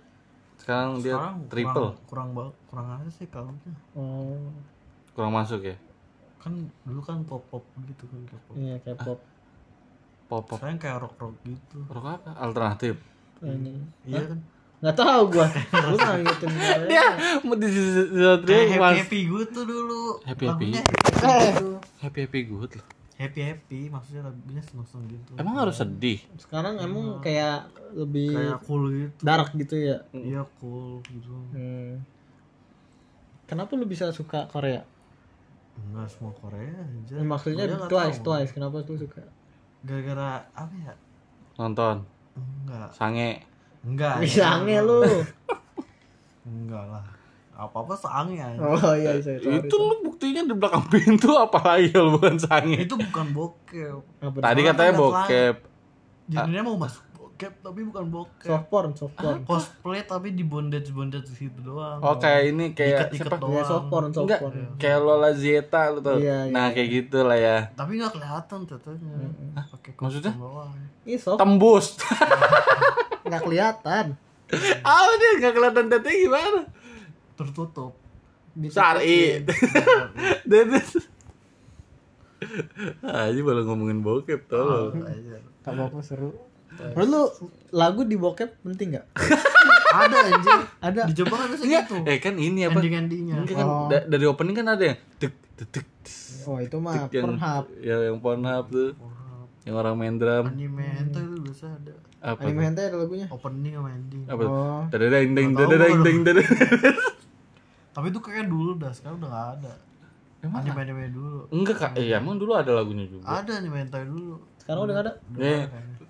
[0.58, 1.88] sekarang dia sekarang triple.
[2.04, 3.52] kurang kurang kurang aja sih kalau
[3.92, 4.48] Oh.
[5.12, 5.76] kurang masuk ya?
[6.38, 9.20] Kan dulu kan pop pop gitu kan kayak pop Iya, K-pop.
[10.26, 10.42] pop.
[10.48, 11.78] Pop sekarang kayak rock rock gitu.
[11.86, 12.30] Rock apa?
[12.40, 12.96] Alternatif.
[14.04, 14.38] Iya kan
[14.78, 15.46] Enggak tahu gua.
[15.90, 16.86] Lu enggak ngikutin Korea.
[16.86, 17.04] dia
[17.42, 20.68] mau di satria happy happy good tuh dulu Happy Happy?
[20.70, 20.94] happy
[21.98, 26.78] happy happy good loh happy happy maksudnya lagunya seneng seneng gitu emang harus sedih Sekarang
[26.78, 29.98] emang kayak lebih kayak cool gitu dark gitu ya.
[30.14, 31.98] iya cool gitu Hmm.
[33.44, 34.86] Kenapa lu bisa suka Korea?
[35.74, 38.18] enggak semua Korea aja Ya, maksudnya nggak Twice.
[38.20, 38.50] Twice.
[38.52, 39.26] Kenapa lu suka?
[39.80, 40.94] gara-gara apa ya
[41.56, 42.06] nonton
[42.38, 42.88] enggak.
[42.94, 43.30] Sange.
[43.84, 44.14] Enggak.
[44.22, 45.00] Aneh lu.
[46.48, 47.04] enggak lah.
[47.58, 48.58] Apa apa sange aja.
[48.62, 49.66] Oh iya, sorry, sorry.
[49.66, 52.86] itu lu buktinya di belakang pintu apa lagi lu bukan sange?
[52.86, 53.98] Itu bukan bokep.
[54.38, 55.56] Tadi katanya bokep.
[56.28, 57.07] jadinya mau masuk
[57.38, 58.50] bokep tapi bukan bokep.
[58.50, 59.38] Soft porn, soft porn.
[59.46, 62.02] cosplay tapi di bondage bondage situ doang.
[62.02, 63.38] Oh kayak ini kayak siapa?
[63.38, 63.54] doang.
[63.54, 64.74] Iya, soft porn, soft enggak porn.
[64.74, 66.18] kayak Lola Zeta lu tau?
[66.18, 66.52] Iya, iya.
[66.52, 67.70] nah kayak gitu lah ya.
[67.78, 69.14] Tapi nggak kelihatan tetenya.
[69.70, 70.32] Pakai kostum Maksudnya?
[71.06, 71.38] Ini soft.
[71.38, 71.86] Tembus.
[73.28, 74.04] Enggak kelihatan.
[74.82, 75.30] ah dia?
[75.38, 76.60] Nggak kelihatan tetenya gimana?
[77.38, 77.94] Tertutup.
[78.66, 79.46] Sari.
[83.06, 85.06] aja malah ngomongin bokep tolong.
[85.62, 86.47] Tak apa seru.
[86.78, 87.22] Menurut lu
[87.70, 89.06] lagu di bokep penting nggak?
[89.88, 91.02] ada anjir Ada.
[91.08, 91.96] di Jepang ada segitu.
[92.04, 92.78] Eh kan ini apa?
[92.78, 95.86] Ending endingnya Enggak kan da- dari opening kan ada yang tek tek
[96.48, 97.64] Oh itu mah yang Pornhub.
[97.82, 98.90] ya yang Pornhub tuh.
[99.68, 100.44] Yang orang main drum.
[100.48, 101.94] Anime hentai itu biasa ada.
[102.24, 103.26] Apa Anime hentai ada lagunya.
[103.28, 104.22] opening sama ending.
[104.24, 104.48] Apa tuh?
[104.48, 104.82] Oh.
[104.88, 105.66] tahu dadadeng gua.
[106.04, 106.48] deng dadadeng
[107.98, 109.72] tapi itu kayak dulu dah sekarang udah gak ada.
[110.38, 111.40] Emang anime anime dulu.
[111.50, 111.90] Enggak kak.
[111.98, 113.26] Eh emang dulu ada lagunya juga?
[113.26, 114.38] Ada anime hentai dulu.
[114.62, 115.12] Sekarang udah nggak ada.
[115.34, 115.66] nih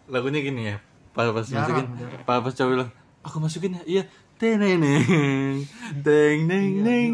[0.08, 0.76] lagunya gini ya
[1.12, 1.86] pas pas masukin
[2.24, 2.90] pas pas coba bilang
[3.20, 4.02] aku masukin ya iya
[4.38, 5.58] teng neng neng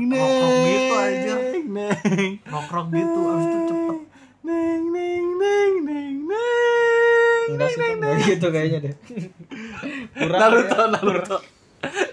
[0.05, 1.35] Iya, rock-rock gitu aja.
[1.35, 3.99] neng neng rock gitu abis itu cepet
[4.45, 6.43] neng neng neng neng neng
[7.45, 8.95] Enggak sih, enggak gitu kayaknya deh.
[10.17, 10.87] Naruto, ya.
[10.97, 11.37] Naruto.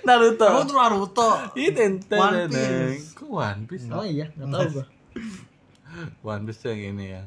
[0.03, 0.43] Naruto.
[0.43, 1.29] Emang tuh Naruto.
[1.55, 3.15] Itu One Piece.
[3.15, 3.87] Kok One Piece?
[3.87, 4.85] Oh iya, nggak tahu gua.
[6.19, 7.25] One Piece yang ini yang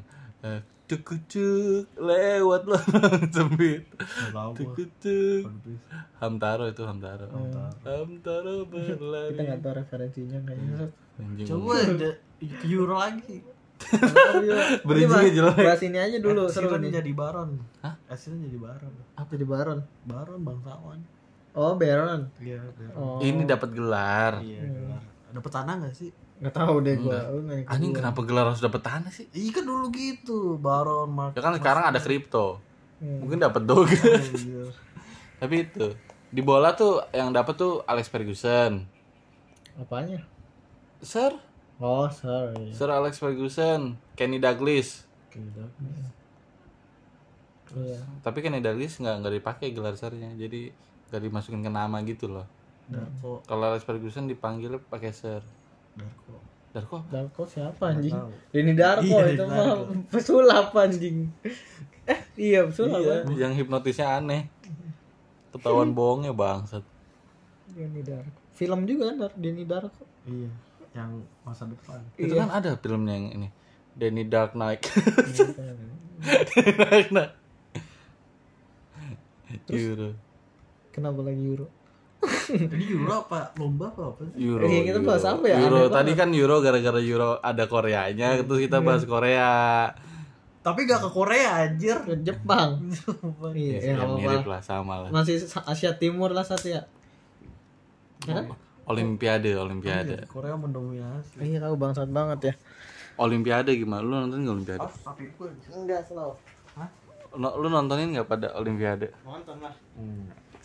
[0.85, 2.77] eh, cuk cuk lewat lo
[3.35, 3.81] sempit.
[3.89, 4.85] Nggak tahu Cuk gua.
[5.01, 5.41] cuk.
[5.49, 5.83] One Piece.
[6.21, 7.25] Hamtaro itu Hamtaro.
[7.81, 9.33] Hamtaro berlari.
[9.33, 10.85] Kita nggak tahu referensinya kayaknya.
[11.17, 11.47] Anjing.
[11.49, 12.09] Coba ke
[12.69, 13.37] Euro lagi.
[14.85, 15.57] Bridging-nya jelek.
[15.57, 16.91] Bahas ini aja dulu seru nih.
[17.01, 17.59] jadi baron.
[17.83, 17.93] Hah?
[18.07, 18.93] Epsilon jadi baron.
[19.17, 19.79] Apa di Baron?
[20.05, 20.99] Baron bangsawan.
[21.55, 22.27] Oh, Baron.
[22.39, 22.95] Iya, Baron.
[22.99, 23.19] Oh.
[23.23, 24.43] Ini dapat gelar.
[24.43, 25.01] Iya, gelar.
[25.31, 26.11] Dapat tanah gak sih?
[26.35, 27.15] Nggak tahu deh ikut
[27.71, 29.25] Anjing kenapa gelar harus dapat tanah sih?
[29.31, 31.33] Iya kan dulu gitu, Baron, Mark.
[31.35, 32.59] Ya kan sekarang ada kripto.
[32.99, 33.23] Hmm.
[33.23, 33.95] Mungkin dapat doge.
[33.95, 34.67] Iya.
[35.41, 35.95] Tapi itu
[36.31, 38.83] di bola tuh yang dapat tuh Alex Ferguson.
[39.79, 40.23] Apanya?
[40.99, 41.35] Sir,
[41.75, 42.71] Oh, sorry.
[42.71, 45.03] Sir Alex Ferguson, Kenny Douglas.
[45.27, 45.63] Gitu.
[47.75, 47.99] Iya.
[48.23, 50.71] Tapi Kenny Douglas nggak nggak dipakai gelar sirnya, jadi
[51.11, 52.47] nggak dimasukin ke nama gitu loh.
[52.87, 55.43] Darko, Kalau Alex Ferguson dipanggil pakai Sir.
[55.95, 56.33] Darko.
[56.75, 58.15] Darko Darko siapa anjing?
[58.51, 59.75] Denny Darko Iya, itu Denny mah
[60.11, 61.17] pesulap anjing.
[62.05, 62.99] Eh, iya pesulap.
[63.01, 63.33] Iya, kan?
[63.33, 64.51] yang hipnotisnya aneh.
[65.49, 66.83] Ketahuan bohongnya bangsat.
[67.71, 68.39] Denny Darko.
[68.53, 70.03] Film juga kan Denny Darko.
[70.27, 70.51] Iya,
[70.93, 72.03] yang masa depan.
[72.15, 72.43] Itu Iya.
[72.43, 73.47] kan ada filmnya yang ini.
[73.95, 74.83] Danny Dark Knight.
[76.75, 77.31] Dark Knight.
[79.71, 80.11] Euro.
[80.91, 81.67] Kenapa lagi Euro?
[82.75, 83.53] Ini Euro apa?
[83.57, 84.33] Lomba apa apa sih?
[84.45, 84.65] Euro.
[84.67, 85.09] Iya, kita Euro.
[85.09, 85.57] bahas apa ya?
[85.61, 85.77] Euro.
[85.77, 89.53] Aneh Tadi kan Euro gara-gara Euro ada Koreanya, terus kita bahas Korea.
[90.65, 91.97] Tapi gak ke Korea anjir.
[92.01, 92.81] Ke Jepang.
[93.53, 95.09] iya, Ya, ya, nggak mirip lah sama lah.
[95.13, 96.81] Masih Asia Timur lah satu ya.
[98.25, 98.45] Ya kan?
[98.89, 100.25] Olimpiade, Olimpiade.
[100.25, 101.37] Korea mendominasi.
[101.41, 102.53] Iya, kau bangsat banget ya.
[103.21, 104.01] Olimpiade gimana?
[104.01, 104.87] Lu nonton nggak Olimpiade?
[105.05, 106.33] Tapi gue Enggak, slow.
[107.35, 109.13] No- lu nontonin nggak pada Olimpiade?
[109.21, 109.73] Nonton lah.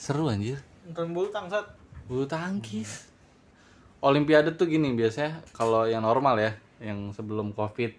[0.00, 0.56] Seru anjir.
[0.90, 1.70] Nonton bulu tangsat.
[2.10, 3.06] Bulu tangkis.
[4.02, 6.50] Olimpiade tuh gini biasanya kalau yang normal ya,
[6.82, 7.94] yang sebelum Covid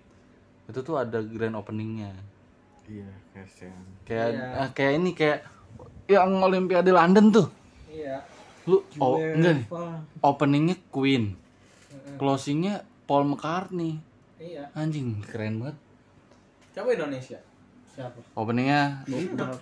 [0.67, 2.11] itu tuh ada grand openingnya.
[2.83, 3.79] Iya, kasihan.
[4.03, 4.43] Kayak Iya.
[4.59, 5.39] ah, kayak ini kayak
[6.11, 7.47] yang Olimpiade London tuh.
[7.87, 8.19] Iya.
[8.67, 9.65] Lu oh enggak nih.
[10.19, 11.39] Openingnya Queen.
[12.19, 14.03] Closingnya Paul McCartney.
[14.35, 14.67] Iya.
[14.75, 15.79] Anjing keren banget.
[16.75, 17.39] Coba Indonesia.
[17.87, 18.19] Siapa?
[18.35, 19.07] Openingnya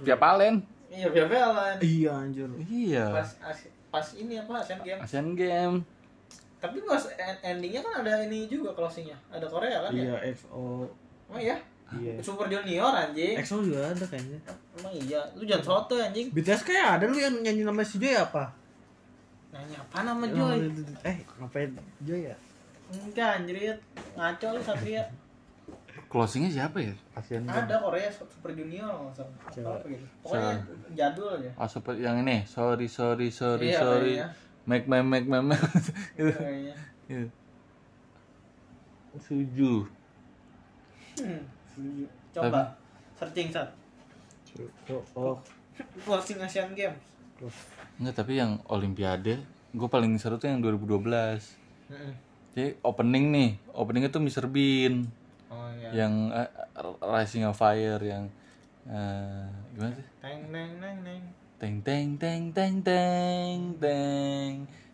[0.01, 0.78] Via Palen.
[0.89, 1.77] Iya, Via Valen.
[1.79, 2.49] Iya anjir.
[2.59, 3.05] Iya.
[3.13, 3.29] Pas
[3.89, 5.01] pas ini apa Asian Games.
[5.01, 5.75] Asian Game.
[6.59, 9.15] Tapi pas en- endingnya kan ada ini juga closingnya.
[9.29, 10.03] Ada Korea kan ya?
[10.03, 10.83] Iya, XO.
[11.29, 11.55] Oh iya.
[11.89, 12.17] Iya.
[12.19, 13.37] Super Junior anjing.
[13.37, 14.37] XO juga ada kayaknya.
[14.75, 15.21] Emang iya.
[15.33, 16.29] Lu jangan soto anjing.
[16.29, 18.49] BTS kayak ada lu yang nyanyi nama si Joy apa?
[19.49, 20.69] Nanya apa nama Joy?
[21.01, 21.69] Eh, ngapain
[22.01, 22.35] Joy ya?
[22.89, 23.73] Enggak anjir.
[24.13, 25.05] Ngaco lu Satria.
[26.09, 26.93] Closingnya siapa ya?
[27.13, 27.45] Asian.
[27.45, 29.77] Ada Korea Super Junior nggak salah.
[29.77, 30.05] Apa gitu.
[30.25, 30.57] Pokoknya
[30.97, 31.49] jadul aja.
[31.53, 32.41] Oh, seperti yang ini.
[32.49, 34.13] Sorry, sorry, sorry, Iya, sorry.
[34.17, 34.27] kayaknya.
[34.65, 35.61] Make, make, make, make, make.
[36.17, 36.33] Itu.
[36.33, 36.75] Kayaknya.
[37.05, 37.25] Iya.
[39.21, 39.73] Suju.
[41.21, 41.41] Hmm.
[42.33, 42.73] Coba
[43.17, 43.69] searching sat.
[45.13, 45.37] Oh,
[46.01, 46.97] Closing Asian Games.
[48.01, 49.37] Enggak, tapi yang Olimpiade,
[49.71, 51.53] gue paling seru tuh yang 2012.
[51.93, 52.13] Heeh.
[52.49, 54.49] Jadi opening nih, openingnya tuh Mr.
[54.49, 55.05] Bean.
[55.49, 56.05] Oh iya.
[56.05, 56.49] Yang eh,
[57.01, 58.29] Rising of Fire, yang
[58.85, 60.05] eh, gimana sih?
[60.21, 61.21] Teng neng neng neng.
[61.59, 64.51] Teng teng teng teng teng teng.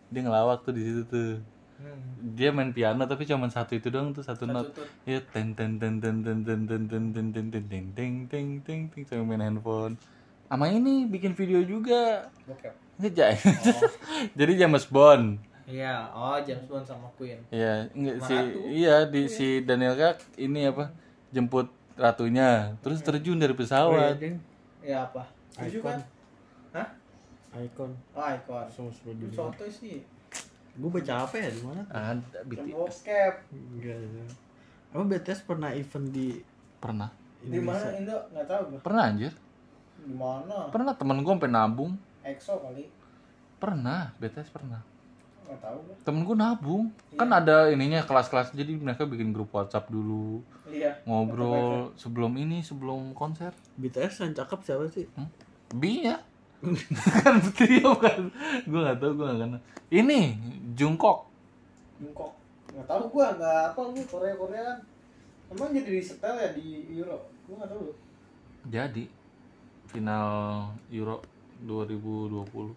[0.08, 1.32] Dia ngelawak tuh di situ tuh.
[1.76, 2.32] Hmm.
[2.32, 4.72] Dia main piano tapi cuma satu itu doang tuh satu, not.
[4.72, 4.88] tut.
[5.04, 8.48] Iya ten ten ten ten ten ten ten ten ten ten ten ten teng teng
[8.64, 10.00] teng teng sambil main handphone.
[10.48, 12.32] Sama ini bikin video juga.
[12.48, 12.72] Bokep.
[12.96, 13.34] Ngejay.
[14.32, 15.36] Jadi James Bond.
[15.66, 17.42] Iya, oh James Bond sama Queen.
[17.50, 18.34] Iya, enggak si
[18.70, 20.94] iya di si Daniel Kak ini apa?
[21.34, 21.66] Jemput
[21.98, 24.14] ratunya, terus terjun dari pesawat.
[24.78, 25.26] Ya apa?
[25.50, 25.90] Setuju Icon.
[25.90, 25.98] kan?
[26.70, 26.88] Hah?
[27.58, 27.90] Icon.
[28.14, 28.30] Oh,
[29.10, 30.06] Lu Soto sih.
[30.76, 31.82] Gue baca apa ya di mana?
[31.88, 32.72] Ada Yang BTS.
[32.76, 33.34] bokep.
[33.50, 34.22] Enggak ada.
[34.94, 36.28] Emang BTS pernah event di
[36.76, 37.10] Pernah.
[37.42, 38.16] Di mana Indo?
[38.30, 38.80] Enggak tahu gua.
[38.84, 39.32] Pernah anjir.
[39.96, 40.70] Di mana?
[40.70, 41.92] Pernah temen gue sampai nabung.
[42.22, 42.84] EXO kali.
[43.56, 44.84] Pernah, BTS pernah.
[45.46, 45.78] Enggak tahu.
[46.02, 46.84] Temen gue nabung.
[47.14, 50.42] Kan ada ininya kelas-kelas jadi mereka bikin grup WhatsApp dulu.
[50.66, 50.98] Iya.
[51.06, 53.54] Ngobrol sebelum ini, sebelum konser.
[53.78, 55.06] BTS yang cakep siapa sih?
[55.14, 55.30] Hmm?
[55.78, 56.18] Bi ya?
[57.22, 58.26] kan trio kan.
[58.66, 59.62] Gue gak tahu, gue gak kenal.
[59.86, 60.34] Ini,
[60.74, 61.30] Jungkook.
[62.02, 62.34] Jungkook.
[62.74, 64.78] Enggak tahu gua, enggak apa gua Korea Korea kan.
[65.46, 67.30] Emang jadi di setel ya di Euro?
[67.46, 67.94] Gua enggak tahu.
[68.66, 69.04] Jadi,
[69.86, 70.28] final
[70.90, 71.22] Euro
[71.62, 72.74] 2020.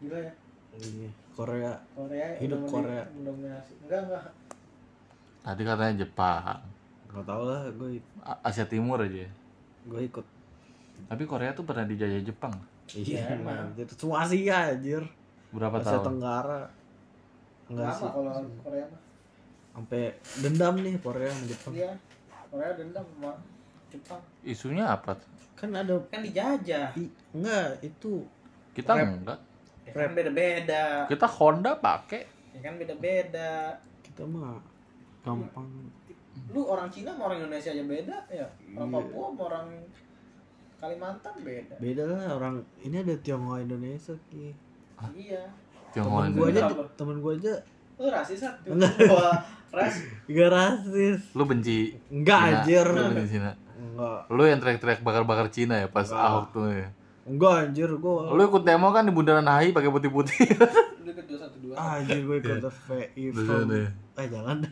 [0.00, 0.32] Gila ya.
[0.78, 1.10] Iya.
[1.34, 1.72] Korea.
[1.94, 3.02] Korea Hidup Korea.
[3.10, 3.72] mendominasi.
[3.86, 4.24] Enggak, enggak.
[5.44, 6.58] Tadi katanya Jepang.
[7.10, 8.02] Gak tau lah, gue
[8.42, 9.26] Asia Timur aja.
[9.84, 10.26] gue ikut
[11.04, 12.54] Tapi Korea tuh pernah dijajah Jepang.
[12.90, 13.70] Iya, emang.
[13.70, 13.86] anjir.
[13.92, 15.02] Semua Asia anjir.
[15.50, 16.04] Berapa Asia tahun?
[16.06, 16.62] Tenggara.
[17.68, 18.08] Enggak Lama sih.
[18.08, 18.32] kalau
[18.62, 19.00] Korea mah.
[19.74, 20.02] Sampai
[20.38, 21.72] dendam nih Korea sama Jepang.
[21.74, 21.92] Iya.
[22.50, 23.32] Korea dendam sama
[23.90, 24.20] Jepang.
[24.42, 25.12] Isunya apa?
[25.58, 26.94] Kan ada Kan dijajah.
[26.94, 28.22] i, enggak itu
[28.74, 29.38] Kita enggak.
[29.84, 30.84] Ya kan beda-beda.
[31.06, 32.22] Kita Honda pakai.
[32.56, 33.76] Ya kan beda-beda.
[34.04, 34.62] kita mah
[35.26, 35.66] gampang.
[36.54, 38.46] Lu orang Cina sama orang Indonesia aja beda ya.
[38.78, 38.94] Orang Iya.
[38.94, 39.66] Papua sama orang
[40.84, 41.74] Kalimantan beda.
[41.80, 44.52] Beda lah orang ini ada Tionghoa Indonesia ki.
[45.16, 45.42] Iya.
[45.96, 46.62] Tionghoa Temen gua aja
[46.94, 47.54] temen gua aja
[47.94, 48.42] Lu rasis.
[48.68, 48.94] Enggak.
[49.06, 49.30] Gua
[49.74, 49.94] ras.
[50.26, 51.20] enggak rasis.
[51.34, 52.86] Lu benci Enggak anjir.
[52.86, 53.50] Lu benci Cina.
[53.78, 54.20] Enggak.
[54.30, 56.26] Lu yang teriak-teriak bakar-bakar Cina ya pas Enggak.
[56.28, 56.88] Ahok tuh ya.
[57.24, 58.36] Enggak anjir gua.
[58.36, 60.44] Lu ikut demo kan di Bundaran HI pakai putih-putih.
[61.04, 61.72] Lu ke 212.
[61.72, 63.80] Ah, anjir gue ikut FPI Terus from ada.
[64.20, 64.56] Eh jangan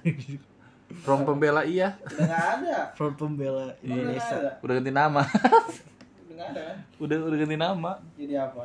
[1.01, 1.97] From pembela iya.
[2.05, 2.79] Udah enggak ada.
[2.93, 4.61] Front Pembela Indonesia.
[4.61, 5.23] Udah ganti nama.
[6.29, 6.77] Udah enggak ada kan?
[7.01, 7.93] udah udah ganti nama.
[8.21, 8.61] Jadi apa?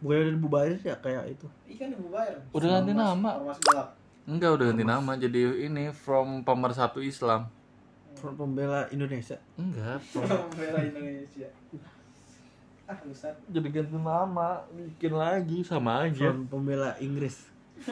[0.00, 1.46] Bukannya udah dibubarin ya kayak itu.
[1.76, 2.40] Ikan dibubarin.
[2.56, 3.30] Udah ganti nama.
[3.36, 3.88] Ormas gelap.
[4.24, 7.52] Enggak udah ganti nama jadi ini from pemersatu Islam.
[8.16, 9.36] Front Pembela Indonesia.
[9.60, 10.00] Enggak.
[10.16, 11.52] Membela Indonesia.
[12.86, 13.34] Ah, Ustaz.
[13.50, 16.30] Jadi ganti nama, bikin lagi sama aja.
[16.30, 17.50] Front Pembela Inggris.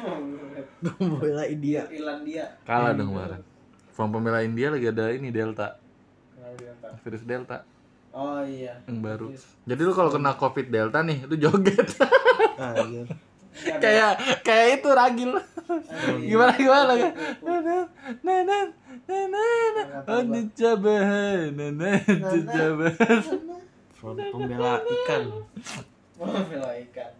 [0.98, 1.90] Pembela India.
[1.90, 2.54] Irlandia.
[2.62, 3.42] Kalah dong kemarin.
[3.94, 5.78] From pembela India lagi ada ini Delta,
[6.42, 6.98] entar?
[7.06, 7.62] virus Delta
[8.10, 8.78] Oh iya.
[8.90, 9.30] yang baru.
[9.66, 11.98] Jadi lu kalau kena Covid Delta nih, lu joget.
[12.54, 13.06] Ah, anjir.
[13.54, 15.30] Iya, kayak kayak itu ragil.
[16.26, 17.12] gimana gimana kan?
[18.22, 18.66] Nanan
[19.06, 19.74] nanan
[20.10, 23.22] oh dicabahan nanan dicabahan.
[23.22, 23.73] Front
[24.04, 25.22] Pembela Ikan.
[26.14, 27.10] Membela ikan.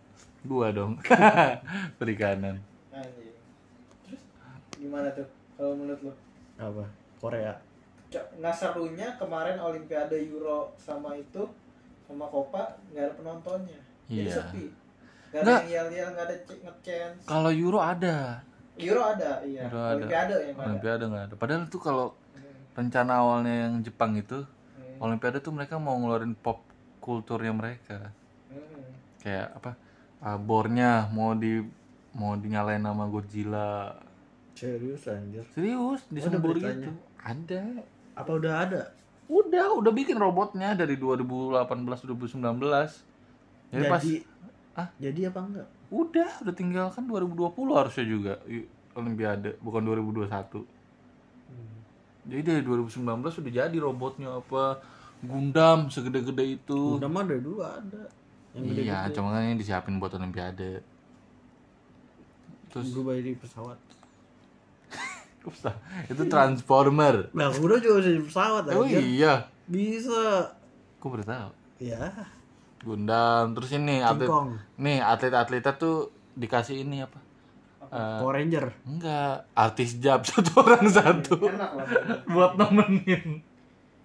[0.44, 1.00] Gua dong.
[1.98, 2.60] Perikanan.
[2.92, 3.32] Anjing.
[4.04, 4.22] Terus
[4.76, 5.24] gimana tuh
[5.56, 6.12] kalau menurut lu?
[6.54, 6.84] Apa?
[7.16, 7.56] Korea.
[8.06, 11.48] Cok, Nah serunya kemarin Olimpiade Euro sama itu
[12.04, 13.80] sama Copa nggak ada penontonnya.
[14.04, 14.32] Jadi Iya.
[14.36, 14.64] sepi.
[15.32, 15.62] Gak ada Nggak.
[15.64, 17.22] yang yel-yel, nggak ada cek nge-chance.
[17.24, 18.44] Kalau Euro ada.
[18.76, 19.64] Euro ada, iya.
[19.64, 19.96] Euro ada.
[19.96, 20.66] Olimpiade yang ada.
[20.68, 21.34] Olimpiade nggak ada.
[21.34, 22.44] Padahal tuh kalau Hmm.
[22.76, 25.00] rencana awalnya yang Jepang itu Hmm.
[25.00, 26.60] Olimpiade tuh mereka mau ngeluarin pop
[27.04, 28.08] kulturnya mereka.
[28.48, 28.88] Hmm.
[29.20, 29.76] Kayak apa?
[30.24, 31.60] uh, bornya mau di
[32.16, 33.92] mau dinyalain nama Godzilla.
[34.56, 35.44] Serius anjir.
[35.52, 36.90] Serius Ada disembur gitu.
[37.20, 37.62] Ada.
[38.16, 38.82] Apa udah ada?
[39.26, 42.40] Udah, udah bikin robotnya dari 2018 2019.
[43.74, 44.16] Jadi, pas Jadi
[44.74, 44.88] Hah?
[44.98, 45.68] Jadi apa enggak?
[45.94, 48.34] udah udah tinggal kan 2020 harusnya juga
[48.98, 50.26] Olimpiade, bukan 2021.
[52.26, 54.82] Jadi dari 2019 udah jadi robotnya apa
[55.24, 56.96] Gundam segede-gede itu.
[56.98, 58.04] Mah dari dulu ada.
[58.52, 58.70] Yang iya,
[59.02, 59.14] gede-gede.
[59.14, 60.82] cuma kan ini disiapin buat Olimpiade.
[62.68, 63.78] Terus Berubah jadi pesawat.
[65.44, 67.28] Usah, itu Transformer.
[67.30, 68.98] Nah, udah juga bisa jadi pesawat Oh anjir.
[68.98, 69.34] iya,
[69.64, 70.50] Bisa.
[70.96, 71.50] aku baru tahu.
[71.78, 72.08] Ya,
[72.80, 74.56] Gundam, terus ini atlet, Kong.
[74.76, 77.20] nih atlet-atletnya tuh dikasih ini apa?
[77.84, 78.66] Eh, Power Ranger.
[78.82, 81.86] enggak, artis jab satu orang satu Enak lah.
[82.26, 83.44] buat nemenin.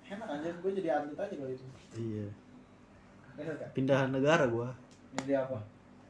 [0.09, 1.65] Enak aja gue jadi atlet aja kali itu.
[1.97, 2.27] Iya.
[3.39, 3.69] Kan?
[3.71, 4.75] Pindahan negara gua.
[5.15, 5.57] Jadi apa?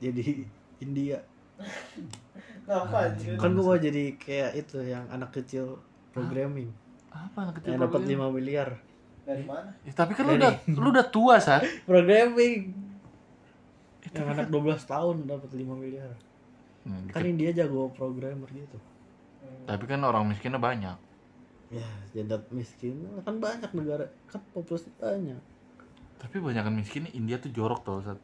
[0.01, 0.47] Jadi
[0.81, 1.19] India.
[2.65, 3.35] Kenapa anjir?
[3.38, 5.77] Kan gua mau jadi kayak itu yang anak kecil
[6.15, 6.71] programming.
[7.12, 8.33] Apa anak kecil Yang dapat problem?
[8.33, 8.69] 5 miliar.
[9.27, 9.69] Dari mana?
[9.85, 11.62] Ya, tapi kan lu udah lu udah tua, Sa.
[11.89, 12.73] Programming.
[14.09, 16.12] Yang anak 12 tahun dapat 5 miliar.
[16.88, 18.79] Hmm, Kan India jago programmer gitu.
[19.67, 20.97] Tapi kan orang miskinnya banyak.
[21.69, 25.38] Ya, janda miskin kan banyak negara kan populasi banyak.
[26.17, 28.17] Tapi banyakan miskinnya India tuh jorok tau, Sat.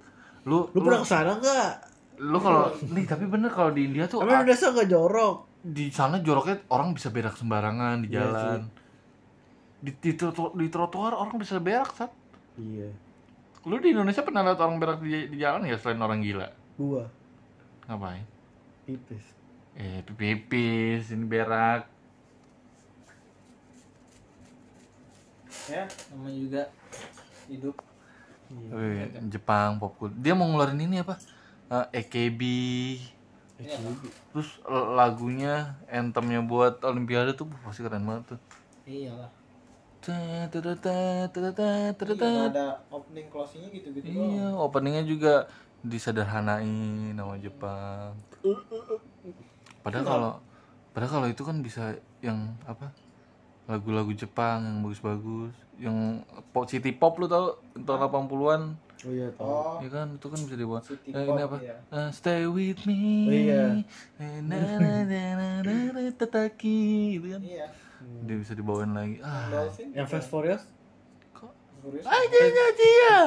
[0.44, 1.70] Lu Lu pernah ke sana nggak?
[2.16, 5.36] lu kalau nih tapi bener kalau di India tuh Emang Indonesia nggak jorok?
[5.66, 8.60] di sana joroknya orang bisa berak sembarangan di Iya jalan.
[9.84, 10.12] di, di,
[10.56, 12.10] di trotoar orang bisa berak, Sat.
[12.56, 12.88] Iya.
[13.66, 16.48] Lu di Indonesia pernah lihat orang berak di, di jalan ya selain orang gila?
[16.78, 17.04] Gua
[17.86, 18.26] Ngapain?
[18.86, 19.26] pipis.
[19.76, 21.90] Eh, pipis, ini berak.
[25.66, 26.62] Ya, namanya juga
[27.50, 27.76] hidup.
[28.52, 30.18] Wih, Jepang pop culture.
[30.22, 31.18] Dia mau ngeluarin ini apa?
[31.72, 32.42] Eh, AKB.
[33.58, 33.78] Iya.
[34.30, 38.40] Terus l- lagunya, anthemnya buat Olimpiade tuh pasti keren banget tuh.
[38.86, 39.32] Iyalah.
[40.04, 42.30] Ta- ta- ta- ta- ta- ta- ta- ta- Iya, ta.
[42.30, 44.30] nggak ada opening closingnya gitu-gitu doang.
[44.30, 45.34] Iya, openingnya juga
[45.82, 48.14] disederhanain nama Jepang.
[49.82, 50.32] Padahal kalau
[50.94, 52.94] padahal kalau itu kan bisa yang apa?
[53.66, 58.62] Lagu-lagu Jepang yang bagus-bagus, yang pop city pop lu tau tahun 80-an.
[58.98, 59.46] Oh iya tahu.
[59.46, 60.82] Oh, Ya kan itu kan bisa dibuat.
[60.82, 61.58] City Eh, pop, ini apa?
[61.60, 61.76] iya.
[61.90, 63.02] Eh, stay with me.
[63.26, 63.64] Oh, iya.
[64.18, 66.82] Na, na, na, na, na, na, tataki
[67.16, 67.42] gitu kan.
[67.42, 67.68] iya.
[68.22, 69.18] Dia bisa dibawain lagi.
[69.20, 69.66] Ah.
[69.92, 70.62] Yang Fast Furious?
[71.32, 71.50] kok
[71.82, 72.06] Furious.
[72.10, 73.18] Aja.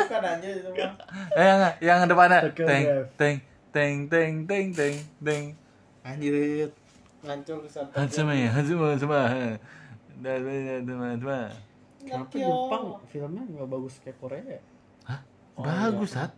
[0.00, 0.92] Bukan anjir itu mah.
[1.32, 3.36] Eh yang yang depannya teng teng
[3.70, 5.44] teng teng teng teng teng.
[6.02, 6.72] Anjir.
[7.22, 7.86] Ngancur kesat.
[7.92, 9.20] Hansama ya, Hansama sama.
[10.22, 10.40] Dan
[10.86, 11.50] teman-teman.
[12.02, 14.58] Kenapa Jepang filmnya nggak bagus kayak Korea?
[15.06, 15.20] Hah?
[15.54, 16.32] Bagus, Sat.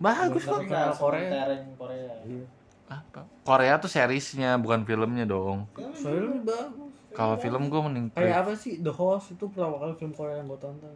[0.00, 0.60] Bagus kok.
[0.96, 1.48] Korea.
[1.76, 2.12] Korea.
[2.24, 2.44] Iya.
[2.90, 3.22] Apa?
[3.46, 5.68] Korea tuh seriesnya, bukan filmnya dong.
[5.94, 6.92] Filmnya bagus.
[7.10, 10.48] Kalau film gue mending Kayak apa sih The Host itu pertama kali film Korea yang
[10.48, 10.94] gue tonton.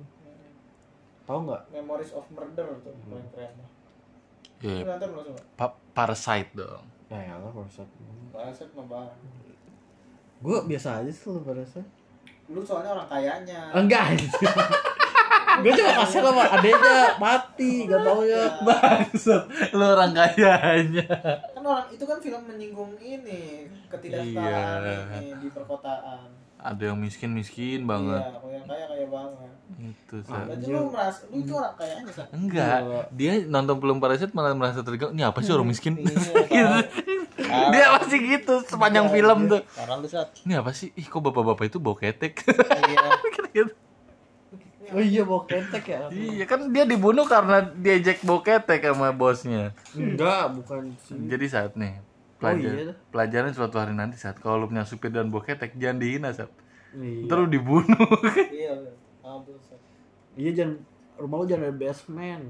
[1.24, 1.62] Tahu nggak?
[1.72, 3.52] Memories of Murder tuh paling keren.
[4.64, 5.36] Iya, semua?
[5.56, 6.84] Pa- Parasite dong.
[7.12, 7.92] Ya ya lah Parasite.
[8.32, 9.08] Parasit mah.
[10.38, 11.86] Gue biasa aja sih lo Parasite.
[12.46, 13.60] Lu soalnya orang kayanya.
[13.72, 14.44] Enggak gitu.
[15.54, 21.06] gue cuma kasih sama adeknya mati gak tau ya Bangsat, lu orang kayanya.
[21.46, 25.18] Kan orang itu kan film menyinggung ini ketidaksetaraan Iya.
[25.22, 26.26] ini di perkotaan.
[26.58, 28.18] Ada yang miskin-miskin banget.
[28.18, 29.50] Iya, kalau yang kaya kaya banget.
[29.76, 30.44] Itu, Sat.
[30.48, 32.24] Berarti lu merasa lu itu orang kayanya Sa.
[32.32, 32.78] Enggak,
[33.12, 35.12] dia nonton film Parasite malah merasa terganggu.
[35.12, 36.00] Ini apa sih orang miskin?
[36.50, 36.82] Iya,
[37.72, 39.62] dia pasti gitu sepanjang film tuh.
[39.74, 40.90] Karena lu saat Ini apa sih?
[40.94, 42.42] Ih, kok bapak-bapak itu bau ketek?
[42.88, 43.08] iya.
[43.54, 43.70] Gitu.
[44.90, 49.70] oh iya bawa ketek ya iya, kan dia dibunuh karena diejek bau ketek sama bosnya.
[49.94, 52.02] enggak bukan sih Jadi saat nih,
[52.44, 52.92] Oh, pelajar, iya.
[53.08, 56.50] pelajaran suatu hari nanti saat kalau lu punya supir dan bau ketek jangan dihina saat.
[56.98, 58.10] iya lu dibunuh.
[58.54, 58.74] Iya,
[60.34, 60.76] iya jangan
[61.16, 62.44] rumah lu jangan ada basement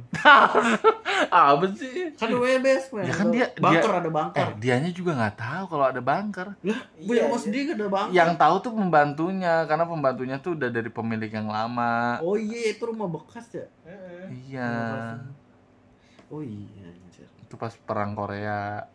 [1.30, 2.12] apa sih?
[2.12, 5.64] kan rumahnya basement Ya kan dia bunker dia, ada bunker Eh, dianya juga nggak tahu
[5.68, 6.48] kalau ada bunker.
[6.58, 7.44] lah punya rumah iya.
[7.44, 12.18] sendiri ada bunker Yang tahu tuh pembantunya karena pembantunya tuh udah dari pemilik yang lama.
[12.20, 14.24] oh iya itu rumah bekas ya Heeh.
[14.48, 14.72] Iya.
[16.28, 18.88] oh iya anjir Itu pas perang Korea.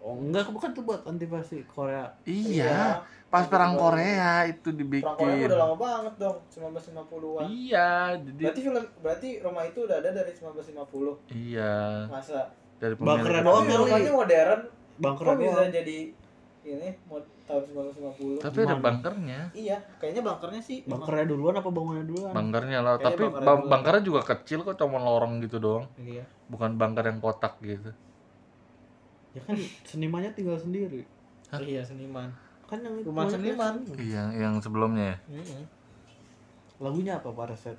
[0.00, 5.46] Oh enggak bukan tuh buat antivasi Korea Iya, pas perang Korea itu Perang Korea dibikin.
[5.46, 7.42] udah lama banget dong, 1950-an.
[7.46, 11.20] Iya, jadi Berarti film berarti Roma itu udah ada dari 1950.
[11.30, 12.48] iya Masa?
[12.76, 13.44] dari pemilik.
[13.44, 13.76] doang kali.
[13.78, 14.60] rumahnya modern.
[14.96, 15.98] bunker Kok bisa doang jadi
[16.62, 16.88] ini
[17.42, 18.40] tahun 1950?
[18.40, 18.82] Tapi ada Gimana?
[18.82, 19.40] bunkernya.
[19.52, 20.78] Iya, kayaknya bunkernya sih.
[20.84, 23.70] bunkernya duluan apa bangunnya duluan Bunkernya lah, Kayaknya tapi bunkernya bang- dulu.
[23.70, 25.84] bunkernya juga kecil kok cuma lorong gitu doang.
[25.94, 26.24] Iya.
[26.46, 27.92] Bukan bunker yang kotak gitu.
[29.30, 31.06] Ya kan senimannya tinggal sendiri
[31.48, 31.58] Hah?
[31.58, 32.30] Iya, seniman.
[32.64, 33.74] kan yang itu Rumah seniman.
[33.82, 35.16] kan Iya, yang sebelumnya ya.
[35.32, 35.62] Heeh.
[36.78, 37.74] lagunya apa Paraset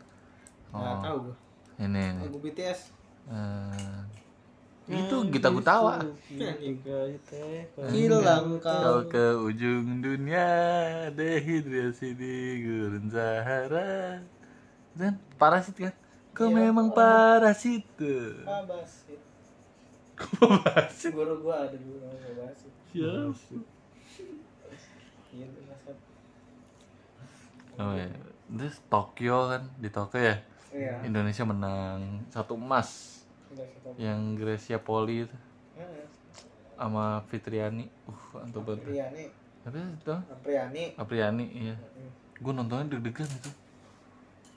[0.70, 1.36] Nggak Oh, tahu gua.
[1.78, 2.22] ini ini.
[2.22, 2.80] Lagu BTS.
[3.28, 4.00] Eh,
[4.90, 6.00] itu Gita Gutawa.
[7.88, 8.98] Hilang Kau kau.
[9.06, 10.48] ke ujung dunia
[11.10, 14.20] dehidrasi di gurun Sahara.
[14.92, 15.94] Dan parasit kan?
[16.32, 16.68] Kau Iya.
[16.68, 18.44] memang parasit tuh.
[20.38, 21.12] Parasit.
[21.12, 22.72] Guru gua ada dulu namanya Babasit.
[22.90, 23.32] Siapa?
[25.32, 25.46] Iya.
[27.80, 28.08] Oh, iya.
[28.52, 30.38] Terus Tokyo kan di Tokyo ya
[30.72, 31.04] Iya.
[31.04, 33.20] Indonesia menang satu emas
[34.00, 35.36] yang Gracia Poli itu
[35.76, 36.08] Heeh.
[36.80, 39.26] sama Fitriani uh banget Apriani.
[39.68, 40.84] apa itu Apriani.
[40.96, 41.76] Apriani iya
[42.40, 43.52] gue nontonnya deg-degan itu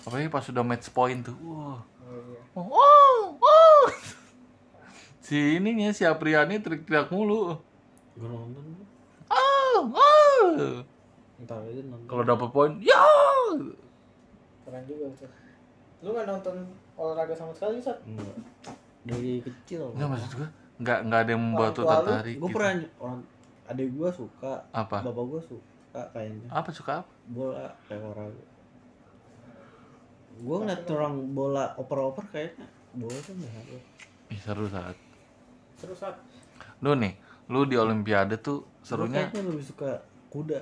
[0.07, 2.41] apalagi pas sudah match point tuh wah Oh iya.
[2.55, 3.85] oh, oh, oh.
[5.25, 7.57] Si ininya si Apriani teriak-teriak mulu.
[8.21, 8.65] Gue nonton.
[9.33, 10.85] Oh, oh.
[11.41, 12.07] ntar aja nonton.
[12.07, 13.01] Kalau dapat poin ya.
[14.69, 15.27] Keren juga itu.
[16.05, 16.55] Lu nggak nonton
[17.01, 17.97] olahraga sama sekali, Sat?
[18.05, 18.37] enggak.
[19.09, 19.97] Dari kecil.
[19.97, 22.57] Nggak maksud gue nggak nggak ada yang membuat tuh tertarik gue gitu.
[22.59, 23.21] pernah orang
[23.73, 24.55] adik gue suka.
[24.77, 24.99] Apa?
[25.01, 26.49] Bapak gue suka kayaknya.
[26.53, 27.13] Apa suka apa?
[27.33, 28.45] Bola kayak olahraga
[30.35, 32.67] gue ngeliat orang bola oper-oper kayaknya.
[32.99, 33.79] Bola tuh nggak ada.
[34.35, 34.97] Ih, seru saat
[35.85, 36.17] Terus, Sat?
[36.81, 37.13] lu nih
[37.47, 40.61] lu di Olimpiade tuh serunya kayaknya lebih suka kuda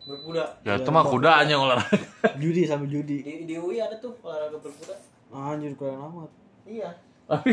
[0.00, 0.44] Berkuda.
[0.62, 1.12] ya Iya, itu mah Bang.
[1.12, 1.98] kuda hanya olahraga
[2.42, 4.94] judi sama judi Di, di UI ada tuh olahraga berkuda.
[5.30, 6.30] anjir keren amat
[6.64, 6.90] Iya.
[7.26, 7.50] tapi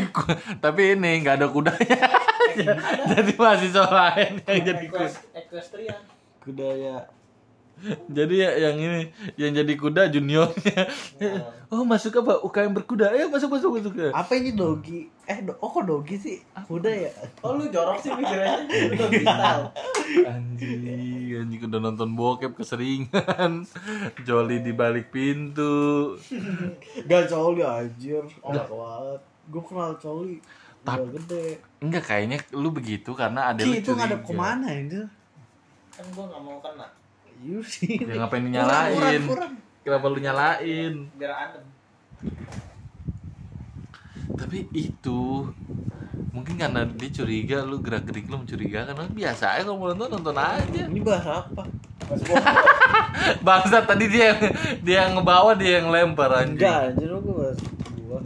[0.58, 1.98] tapi ini nggak ada kudanya
[3.10, 4.86] jadi mahasiswa lain yang jadi
[5.36, 6.00] Equestrian.
[6.40, 6.96] kuda ya
[8.10, 9.02] jadi ya yang ini
[9.38, 10.82] yang jadi kuda juniornya.
[11.68, 11.84] Oh.
[11.84, 12.40] Masuk apa?
[12.42, 13.12] UKM berkuda.
[13.12, 13.92] Ayo masuk masuk masuk.
[14.10, 15.06] Apa ini dogi?
[15.28, 16.38] Eh do oh kok dogi sih?
[16.66, 17.10] Kuda ya?
[17.44, 18.64] Oh, lu jorok sih mikirnya.
[18.98, 23.68] Lu anjing anjing udah nonton bokep keseringan.
[24.26, 26.16] Joli di balik pintu.
[27.04, 28.24] Gak coli anjir.
[28.40, 29.20] Oh gak kuat.
[29.48, 30.40] Gue kenal coli
[30.88, 31.46] udah gede.
[31.84, 35.04] Enggak kayaknya lu begitu karena ada lu Ki itu ngadep ke mana itu
[35.92, 36.86] Kan gua nggak mau kena.
[37.38, 37.94] Iya sih.
[38.02, 39.52] ya ngapain dinyalain kurang, kurang.
[39.80, 41.64] kenapa lu nyalain Biar adem.
[44.34, 45.46] tapi itu
[46.30, 50.08] mungkin karena dia curiga lu gerak gerik lu mencurigakan lu biasa aja kalau mau nonton
[50.14, 51.62] nonton aja Ini bahasa apa?
[53.46, 54.40] Bangsat tadi dia yang
[54.80, 56.56] dia yang ngebawa dia yang lempar anjing.
[56.56, 57.50] Enggak, anjir lu gua
[58.02, 58.20] gua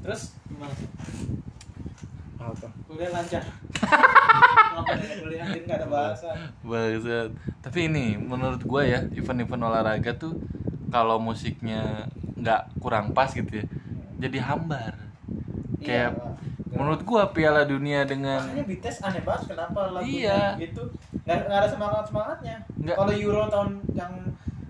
[0.00, 0.72] terus gimana?
[2.38, 2.68] apa?
[2.98, 3.42] Kuliah lancar.
[4.74, 6.28] Ngapain ya kuliah enggak ada bahasa.
[6.60, 7.30] Bangsat.
[7.62, 10.34] Tapi ini menurut gua ya, event-event olahraga tuh
[10.90, 13.64] kalau musiknya nggak kurang pas gitu ya.
[14.18, 14.98] Jadi hambar.
[15.78, 20.42] Kayak Iya, menurut gua Piala Dunia dengan Makanya BTS aneh banget kenapa lagunya Iya.
[20.58, 20.82] gitu
[21.22, 22.96] nggak, nggak ada semangat semangatnya Nggak.
[22.98, 24.12] kalau Euro tahun yang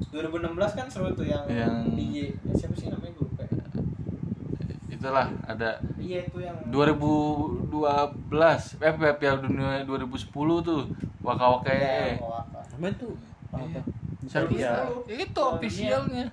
[0.08, 3.27] 2016 kan seru tuh yang, Yang- DJ Eh, siapa sih namanya gue ya.
[4.98, 7.70] Itulah ada iya itu yang 2012
[8.82, 10.34] eh Piala Dunia 2010
[10.66, 10.82] tuh
[11.22, 12.16] Waka Waka Ya, eh.
[12.18, 12.58] Waka.
[12.74, 13.12] Namanya tuh
[13.54, 13.80] apa?
[14.28, 14.50] Siapa?
[14.50, 14.72] Iya.
[15.06, 16.26] Itu officialnya.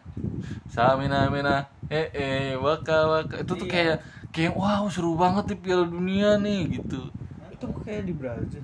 [0.68, 3.74] Samina Mina eh eh waka waka itu tuh Iya.
[3.74, 3.97] kayak
[4.34, 7.07] kayak wow seru banget nih Piala Dunia nih gitu.
[7.53, 8.63] Itu kayak di Brazil.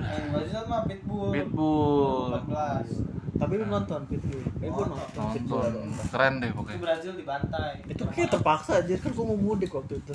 [0.00, 2.34] Brazil mah Pitbull Pitbull.
[2.50, 4.44] 14 Tapi lu nonton Pitbull.
[4.60, 5.32] Eh gua Nonton.
[5.48, 5.88] nonton.
[6.12, 6.78] Keren deh itu pokoknya.
[6.78, 10.12] Brazil dibantai Itu kayak terpaksa aja kan gua mau mudik waktu itu.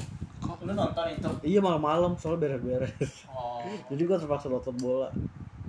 [0.62, 3.26] lu nonton itu Iya malam-malam soalnya beres-beres.
[3.28, 5.10] oh Jadi gua terpaksa nonton bola.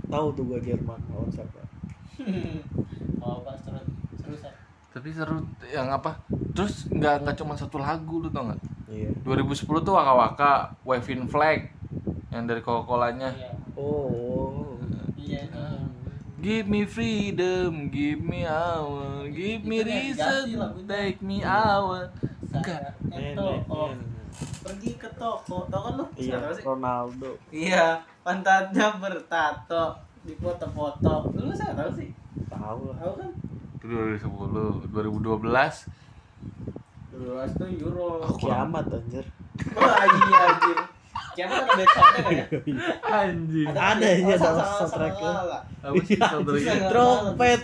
[0.07, 1.61] Tahu tuh gua Jerman lawan siapa.
[3.25, 3.81] oh pas seru
[4.15, 4.53] seru Sar.
[4.93, 6.21] Tapi seru yang apa?
[6.53, 8.61] Terus nggak nggak cuma satu lagu lu tau nggak?
[8.87, 9.11] Iya.
[9.25, 10.53] 2010 tuh Waka Waka
[10.83, 11.73] Waving Flag
[12.29, 13.33] yang dari Coca-Colanya.
[13.33, 14.26] iya Oh.
[16.47, 22.07] Give me freedom, give me hour, give me reason, take me hour.
[22.55, 22.95] Enggak,
[23.35, 23.91] toko
[24.63, 26.39] pergi ke toko tau kan lu Iya?
[26.63, 27.35] Ronaldo.
[27.51, 31.35] Iya, pantatnya bertato di foto-foto.
[31.35, 32.15] Lu saya tahu sih.
[32.47, 32.97] Tahu lah.
[33.03, 33.31] Tahu kan?
[33.77, 35.47] itu 2010, 2012
[37.11, 38.23] Dulu itu Euro.
[38.23, 38.71] Oh, kurang.
[38.71, 39.27] Kiamat anjir.
[39.79, 40.79] Wah, iya anjir.
[41.37, 41.89] Siapa ada nggak
[42.33, 42.45] ya?
[43.05, 43.69] Anjing.
[43.69, 45.33] Ada, Iya, soundtracknya?
[45.93, 47.61] Bisa nggak Trompet.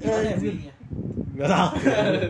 [0.00, 0.72] Gimana ya?
[1.30, 1.68] Enggak tahu.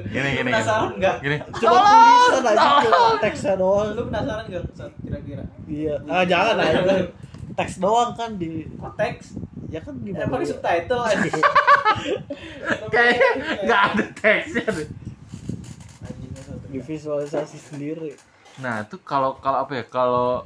[0.07, 0.51] Gini gini.
[0.55, 1.17] Penasaran nggak?
[1.19, 1.37] Gini.
[1.59, 3.89] Cuma tulisan aja cuma teksnya doang.
[3.99, 5.45] Lu penasaran Sat, kira-kira?
[5.67, 5.95] Iya.
[6.07, 6.79] Ah jangan aja.
[7.59, 9.35] Teks doang kan di teks?
[9.71, 11.19] ya kan di Eh, pakai subtitle aja.
[12.95, 13.31] Kayaknya
[13.67, 14.89] nggak ada teksnya deh.
[16.07, 16.67] Anjing, satu.
[16.71, 18.15] di visualisasi sendiri.
[18.65, 20.45] Nah itu kalau kalau apa ya kalau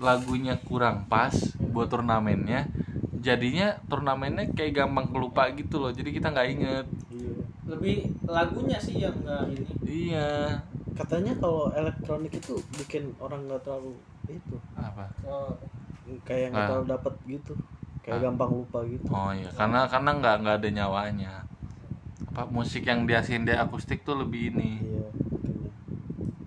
[0.00, 2.64] lagunya kurang pas buat turnamennya
[3.20, 7.34] jadinya turnamennya kayak gampang kelupa gitu loh jadi kita nggak inget Iya.
[7.68, 9.66] Lebih lagunya sih yang nggak ini.
[9.84, 10.30] iya
[10.96, 13.92] Katanya kalau elektronik itu bikin orang nggak terlalu
[14.30, 15.52] itu apa Oh,
[16.24, 16.68] kayak nggak Ah.
[16.70, 17.52] terlalu dapat gitu.
[18.00, 18.22] Kayak Ah.
[18.30, 19.06] gampang lupa gitu.
[19.12, 21.32] oh iya karena karena nggak nggak ada nyawanya
[22.30, 25.06] apa musik yang diasihin dia akustik tuh lebih ini Iya.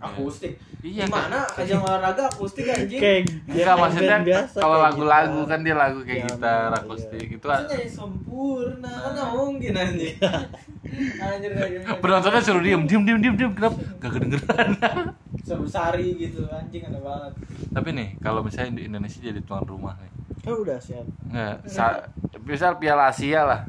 [0.04, 0.14] Katanya.
[0.14, 0.54] akustik.
[0.82, 2.99] iya Gimana ajang olahraga akustik anjing?
[2.99, 6.78] Kayak Enggak maksudnya band biasa, kalau kayak lagu-lagu kan dia lagu kayak Piano, gitar iya.
[6.78, 10.16] akustik itu Maksudnya sempurna kan nggak mungkin anjing.
[11.24, 11.80] Anjir anjir.
[11.97, 14.70] penontonnya suruh diem diem diem diem diem kenapa gak kedengeran
[15.47, 17.34] Seru sari gitu anjing ada banget.
[17.72, 21.08] tapi nih kalau misalnya di Indonesia jadi tuan rumah nih Kan udah siap.
[21.26, 22.06] nggak sa-
[22.41, 23.62] misal Piala Asia lah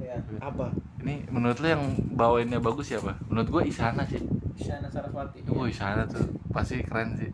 [0.00, 0.72] Ya, Apa?
[1.00, 4.20] ini menurut lo yang bawainnya bagus siapa menurut gua Isana sih
[4.52, 5.44] Isyana Saraswati.
[5.46, 7.30] oh Isana tuh pasti keren sih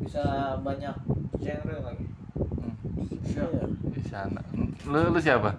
[0.00, 0.20] Bisa
[0.58, 0.94] banyak
[1.38, 2.06] genre lagi.
[2.36, 2.74] Hmm,
[3.20, 3.42] Iya.
[3.42, 3.64] Iya.
[3.96, 4.40] Isana
[4.84, 5.54] lu lu siapa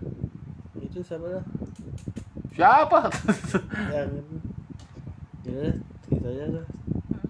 [0.77, 1.43] Itu siapa dah?
[2.51, 2.99] siapa
[3.89, 4.09] Yang
[5.47, 5.73] ya udah,
[6.05, 6.65] gitu aja dah.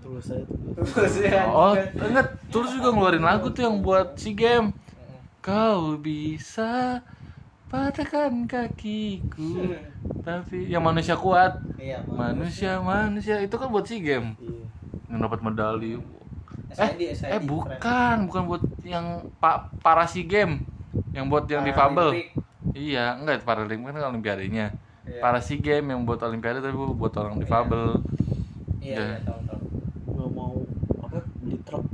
[0.02, 0.88] Tulus aja tulus.
[0.92, 1.44] Terus ya.
[1.48, 4.74] oh enggak terus juga ngeluarin lagu tuh yang buat si game
[5.40, 7.00] kau bisa
[7.72, 9.80] patahkan kakiku.
[10.28, 11.56] Tapi yang manusia kuat.
[11.80, 12.84] Iya, manusia.
[12.84, 14.36] Manusia itu kan buat si game.
[14.38, 14.60] Iya.
[15.12, 16.00] yang dapat medali.
[16.72, 17.48] SID, eh SID, eh keren.
[17.48, 18.18] bukan.
[18.28, 20.68] Bukan buat yang pak para si game.
[21.16, 22.28] Yang buat yang difabel
[22.72, 24.76] iya enggak Paralimpik kan olimpiadenya.
[25.02, 25.18] Iya.
[25.18, 28.00] para si game yang buat olimpiade tapi buat orang difabel
[28.82, 29.62] Iya, iya, tahu tahu.
[30.14, 30.56] Nggak mau
[31.06, 31.86] apa beli truk.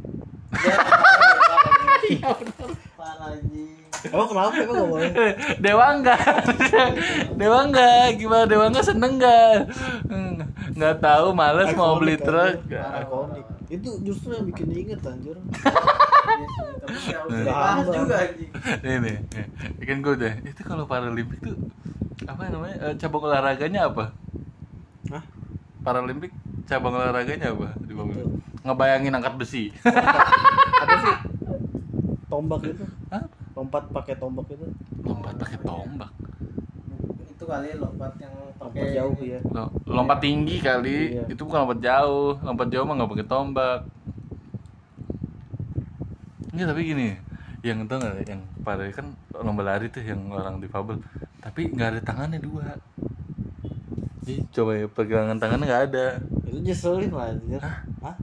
[2.07, 2.28] Iya,
[3.28, 3.76] anjing.
[4.05, 5.11] Emang kenapa emang nggak boleh?
[5.63, 6.21] Dewa enggak
[7.39, 9.71] Dewa enggak gimana Dewa enggak seneng enggak
[10.77, 12.69] nggak tahu males mau beli truk.
[12.69, 13.45] Ikonik.
[13.67, 15.37] Itu justru yang bikin diinget anjir.
[16.87, 17.91] Hamba.
[17.91, 18.49] juga anjing.
[18.83, 19.17] nih.
[19.87, 21.57] kan gue udah itu kalau Paralimpik tuh
[22.27, 24.11] apa namanya eh, cabang olahraganya apa
[25.11, 25.23] Hah?
[25.85, 26.31] Paralimpik
[26.67, 27.93] cabang olahraganya apa di
[28.67, 29.63] ngebayangin angkat besi
[30.77, 31.15] Apa sih?
[32.27, 32.83] Tombak itu.
[33.07, 33.23] Hah?
[33.58, 34.68] Lompat pakai tombak itu.
[35.01, 36.12] lompat pakai tombak
[37.26, 39.34] Itu kali lompat yang Lompat pakai jauh ini.
[39.34, 39.39] ya.
[39.49, 41.24] Lo- lompat tinggi kali Iya.
[41.26, 43.80] itu bukan lompat jauh lompat jauh mah nggak pakai tombak
[46.53, 47.10] Enggak tapi gini
[47.66, 51.01] yang tau nggak yang pada kan lomba lari tuh yang orang difabel
[51.41, 52.78] tapi nggak ada tangannya dua
[54.28, 56.05] Ih, coba ya pegangan tangannya nggak ada
[56.45, 57.62] itu nyeselin lah anjir
[58.03, 58.16] Hah?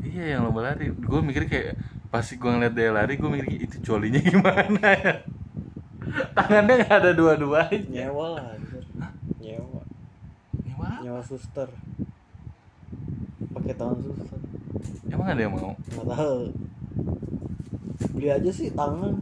[0.00, 1.74] iya yang lomba lari gue mikir kayak
[2.08, 5.14] pas gue ngeliat dia lari gue mikir itu jolinya gimana ya?
[6.32, 7.84] Tangannya nggak ada dua-duanya.
[7.84, 8.56] Nyewa lah
[9.36, 9.82] nyewa.
[10.64, 10.96] Gimana?
[11.04, 11.68] nyewa suster.
[13.52, 14.40] Pakai tangan suster.
[15.12, 15.76] Emang ada yang mau?
[15.76, 16.38] Nggak tahu.
[18.16, 19.14] Beli aja sih tangan.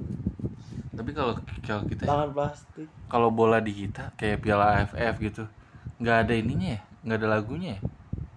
[0.97, 1.35] Tapi kalau
[1.67, 2.89] kalau kita tangan plastik.
[3.11, 5.45] kalau bola di kita kayak piala AFF gitu
[5.99, 6.81] nggak ada ininya ya?
[7.03, 7.81] Nggak ada lagunya ya?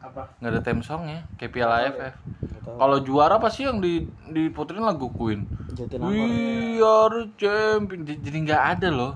[0.03, 0.23] Apa?
[0.41, 2.38] Nggak ada theme songnya kayak piala AFF
[2.77, 5.47] kalau juara pasti yang di diputerin lagu Queen.
[5.73, 8.05] Jatinangor We are champion.
[8.05, 9.13] Jadi nggak ada loh.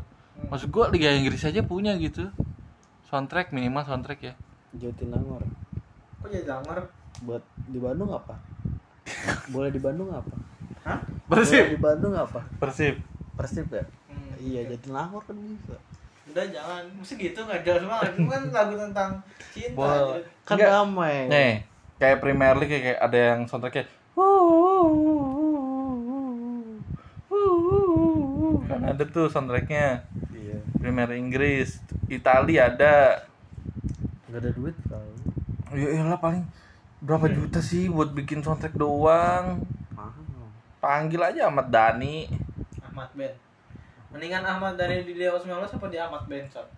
[0.48, 2.32] Maksud gua Liga Inggris aja punya gitu.
[3.12, 4.34] Soundtrack minimal soundtrack ya.
[4.74, 5.44] Jatinangor
[6.24, 6.88] kok jadi denger
[7.28, 8.40] buat di Bandung apa?
[9.54, 10.32] Boleh di Bandung apa?
[10.88, 11.04] Hah?
[11.28, 12.40] Boleh di Bandung apa?
[12.64, 13.04] Persib.
[13.36, 13.84] Persib ya?
[14.08, 14.40] Hmm.
[14.40, 15.76] iya Jatinangor kan bisa.
[16.32, 16.84] Udah jangan.
[16.96, 18.16] Mesti gitu nggak jelas banget.
[18.16, 19.12] Itu kan lagu tentang
[19.52, 20.00] cinta Boleh.
[20.00, 20.24] anjir.
[20.48, 21.16] kan damai.
[21.28, 21.73] Nih
[22.04, 23.88] kayak Premier League kayak, ada yang soundtracknya
[28.64, 30.04] kan ada tuh soundtracknya.
[30.34, 30.58] Iya.
[30.82, 31.80] Premier Inggris
[32.10, 33.26] Italia ada.
[34.28, 35.12] Nggak ada duit kali
[35.74, 36.46] ya elah paling
[37.02, 39.66] berapa juta sih buat bikin soundtrack doang?
[39.90, 40.22] Mahal.
[40.78, 42.30] Panggil aja Ahmad Dhani.
[42.86, 43.34] Ahmad Ben.
[44.14, 46.70] Mendingan Ahmad dari di Dewa 19 apa di Ahmad Ben Sob?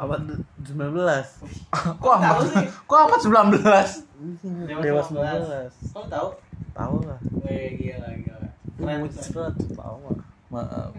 [0.00, 0.20] Abad
[0.64, 2.66] 19 kok Ahmad Tahu sih.
[2.88, 6.28] kok Ahmad 19 Dewa 19 kamu tahu?
[6.72, 8.48] Tahu lah Wih, gila gila.
[8.80, 9.54] Keren muncrat.
[9.76, 10.92] tahu lah maaf.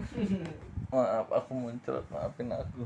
[0.94, 2.04] Maaf aku muncrat.
[2.08, 2.82] Maafin aku.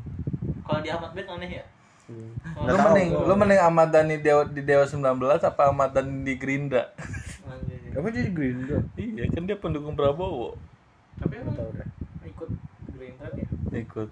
[0.67, 1.65] Kalau di Ahmad Ben aneh ya?
[2.07, 2.71] Iya.
[2.71, 5.03] lu mending lu mending Ahmad Dhani Dewa, di Dewa 19
[5.43, 6.95] apa Ahmad Dhani di Gerindra?
[7.51, 7.99] Anjir.
[7.99, 8.79] apa jadi Gerindra?
[8.95, 10.55] Iya kan dia pendukung Prabowo.
[11.19, 11.59] Tapi emang
[12.23, 12.51] ikut
[12.95, 13.47] Gerindra ya
[13.77, 14.09] ikut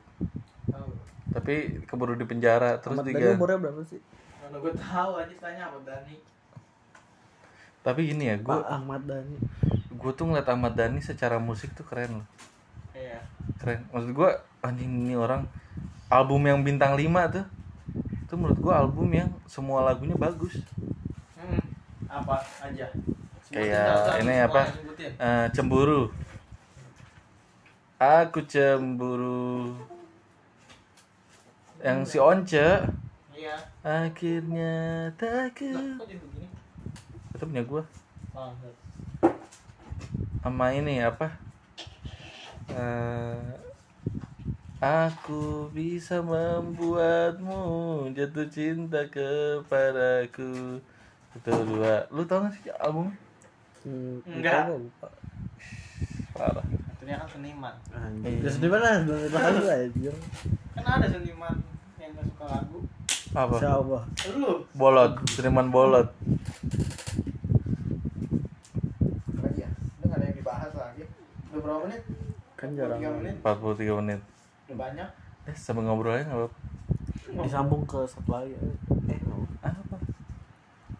[1.34, 4.00] tapi keburu di penjara terus Ahmad Dhani diganti umurnya berapa sih?
[4.38, 6.16] Mana gue tahu aja tanya Ahmad Dhani
[7.84, 9.36] tapi gini ya gue Ahmad Dhani
[9.92, 12.28] gue tuh ngeliat Ahmad Dhani secara musik tuh keren loh.
[12.92, 13.24] Iya.
[13.56, 13.88] Keren.
[13.88, 14.30] Maksud gue
[14.60, 15.48] anjing ini orang
[16.12, 17.44] album yang bintang 5 tuh
[17.96, 20.60] itu menurut gue album yang semua lagunya bagus.
[21.40, 21.64] Hmm.
[22.04, 22.86] apa aja?
[23.48, 24.62] Kayak ini apa?
[25.00, 26.12] Eh, cemburu.
[27.96, 29.72] Aku cemburu
[31.84, 32.56] yang si Once.
[33.36, 33.56] Iya.
[33.84, 34.72] Akhirnya
[35.20, 36.46] tak ke Lah, kok jadi begini?
[37.36, 37.82] Itu punya gue
[40.40, 41.28] sama ini apa?
[42.72, 43.36] Eh,
[44.80, 47.60] aku bisa membuatmu
[48.16, 50.80] jatuh cinta kepadaku.
[51.36, 52.08] Itu dua.
[52.12, 53.12] Lu tau gak sih album?
[53.84, 54.72] Hmm, Enggak.
[56.32, 56.64] parah.
[56.64, 57.74] Artinya kan seniman.
[57.92, 58.52] Anjir.
[58.56, 59.04] Di mana?
[59.04, 60.14] Di lagu anjir.
[60.76, 61.73] kan ada seniman
[62.24, 62.78] suka lagu.
[63.34, 63.54] Apa?
[63.58, 63.98] Siapa?
[64.38, 66.08] lu bolot seniman bolot.
[69.42, 69.68] Ya
[70.00, 71.04] udah gak ada yang dibahas lagi.
[71.52, 72.02] Udah berapa menit?
[72.54, 72.98] Kan jarang.
[73.02, 73.34] 3 menit.
[73.42, 74.20] 43 menit.
[74.70, 75.08] Udah banyak.
[75.44, 76.48] Eh sambil ngobrol aja nggak apa
[77.44, 78.54] Disambung ke satu lagi.
[79.10, 79.20] Eh,
[79.60, 79.96] apa?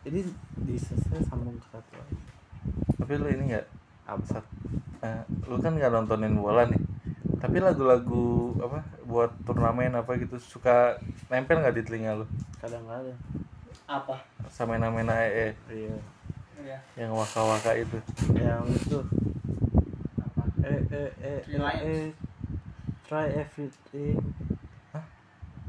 [0.05, 0.21] Ini
[0.69, 0.77] di
[1.25, 2.17] sambung ke satu lagi.
[2.99, 3.67] tapi lu ini nggak?
[4.09, 4.25] Apa?
[4.25, 4.45] Sat,
[5.05, 6.94] eh, lu kan nggak nontonin bola nih
[7.45, 10.97] tapi lagu-lagu apa buat turnamen apa gitu suka
[11.29, 12.27] nempel nggak di telinga lu?
[12.57, 13.21] Kadang-kadang.
[13.85, 14.17] apa?
[14.49, 15.93] Sama mena ee Iya.
[16.65, 18.01] ya yang waka-waka itu.
[18.33, 18.99] Yang itu.
[20.25, 20.43] Apa?
[20.65, 21.85] Eh eh eh Three Lions.
[21.85, 22.09] eh,
[23.05, 24.17] try everything.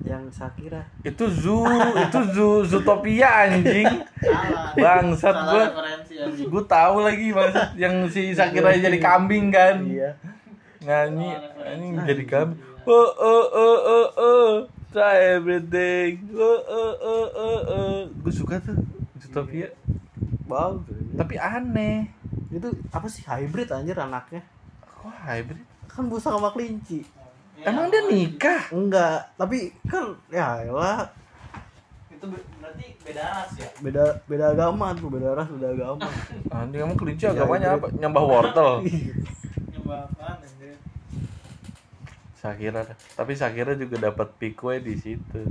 [0.05, 0.79] Yang Shakira.
[1.03, 1.67] itu zoo
[1.99, 3.99] itu zoo zootopia anjing.
[4.79, 5.65] Bangsat gua.
[6.39, 9.83] gue tahu lagi maksud yang si Shakira jadi kambing kan.
[9.83, 10.15] Iya.
[10.85, 11.29] Nyanyi
[11.65, 14.51] anjing jadi kambing oh oh oh oh oh.
[14.95, 16.23] Try everything.
[16.31, 17.97] Oh oh oh oh oh.
[18.23, 18.79] Gue suka tuh
[19.19, 19.67] zootopia.
[20.47, 20.95] Bagus.
[21.19, 22.07] tapi aneh.
[22.47, 23.27] Itu apa sih?
[23.27, 24.39] Hybrid anjir anaknya?
[24.87, 25.59] kok hybrid?
[25.91, 27.03] Kan busa sama kelinci.
[27.59, 28.71] Ya, emang dia nikah?
[28.71, 31.11] Enggak, tapi kan ya elah.
[32.07, 33.67] Itu be- berarti beda ras ya?
[33.83, 36.07] Beda beda agama tuh, beda ras, beda agama.
[36.55, 37.91] anjing emang kelinci Ya, agamanya apa?
[37.91, 38.71] Nyembah wortel.
[39.75, 40.54] Nyoba apaan anjir
[42.45, 42.97] Shakira dah.
[43.17, 45.41] tapi Shakira juga dapat pikwe di situ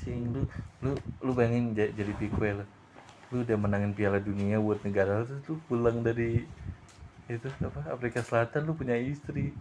[0.00, 0.42] Cing, lu
[0.84, 0.92] lu
[1.24, 2.64] lu bayangin j- jadi pikwe lu
[3.30, 6.30] lu udah menangin piala dunia buat negara lu terus lu pulang dari
[7.30, 9.54] itu apa Afrika Selatan lu punya istri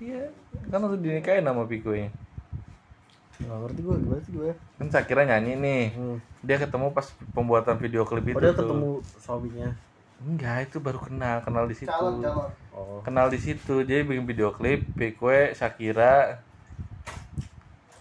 [0.00, 0.20] iya
[0.72, 2.08] kan langsung dinikahin sama pikwe
[3.34, 4.50] Enggak ngerti gue, gimana sih gue?
[4.78, 6.18] kan Shakira nyanyi nih Hmm.
[6.44, 8.60] dia ketemu pas pembuatan video klip itu Oh dia tuh.
[8.62, 8.90] ketemu
[9.20, 9.68] suaminya.
[10.24, 13.00] enggak itu baru kenal kenal di situ calon calon oh.
[13.06, 16.42] Kenal di situ jadi bikin video klip Pikwe Shakira.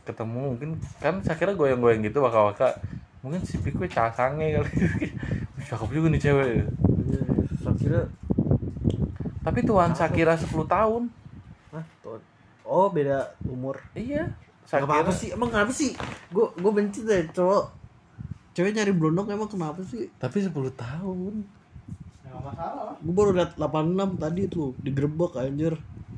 [0.03, 0.69] Ketemu mungkin
[0.99, 2.75] kan Shakira goyang-goyang gitu waka-waka.
[3.23, 4.71] Mungkin si Pikwe casange kali.
[5.69, 6.67] Cakep juga nih cewek.
[7.63, 8.01] Shakira.
[9.43, 11.03] Tapi tuan Shakira 10 tahun.
[11.71, 11.85] Hah?
[12.67, 13.79] Oh beda umur.
[13.95, 14.33] Iya.
[14.63, 15.91] Gak apa-apa sih, emang kenapa sih?
[16.31, 17.83] Gue gue benci deh cowok.
[18.53, 20.13] Cewek nyari blondok emang kenapa sih?
[20.21, 21.62] tapi 10 tahun
[22.43, 22.83] masalah.
[22.91, 25.73] Lah Gue baru liat 86 tadi tuh Digerebek anjir.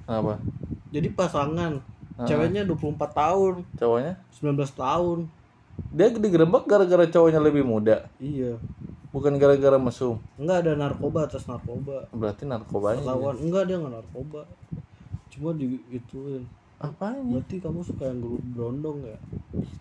[0.09, 0.41] Apa
[0.89, 1.81] Jadi pasangan
[2.15, 2.23] Ah.
[2.23, 3.53] Ceweknya 24 tahun.
[3.75, 4.13] Cowoknya?
[4.39, 5.27] 19 tahun.
[5.91, 8.07] Dia digerebek gara-gara cowoknya lebih muda?
[8.23, 8.55] Iya.
[9.11, 10.23] Bukan gara-gara mesum?
[10.39, 12.07] Enggak ada narkoba atas narkoba.
[12.15, 14.47] Berarti narkobanya Lawan enggak dia nggak narkoba.
[15.27, 16.47] Cuma di ituin
[16.87, 18.19] apanya Berarti kamu suka yang
[18.53, 19.17] berondong ya?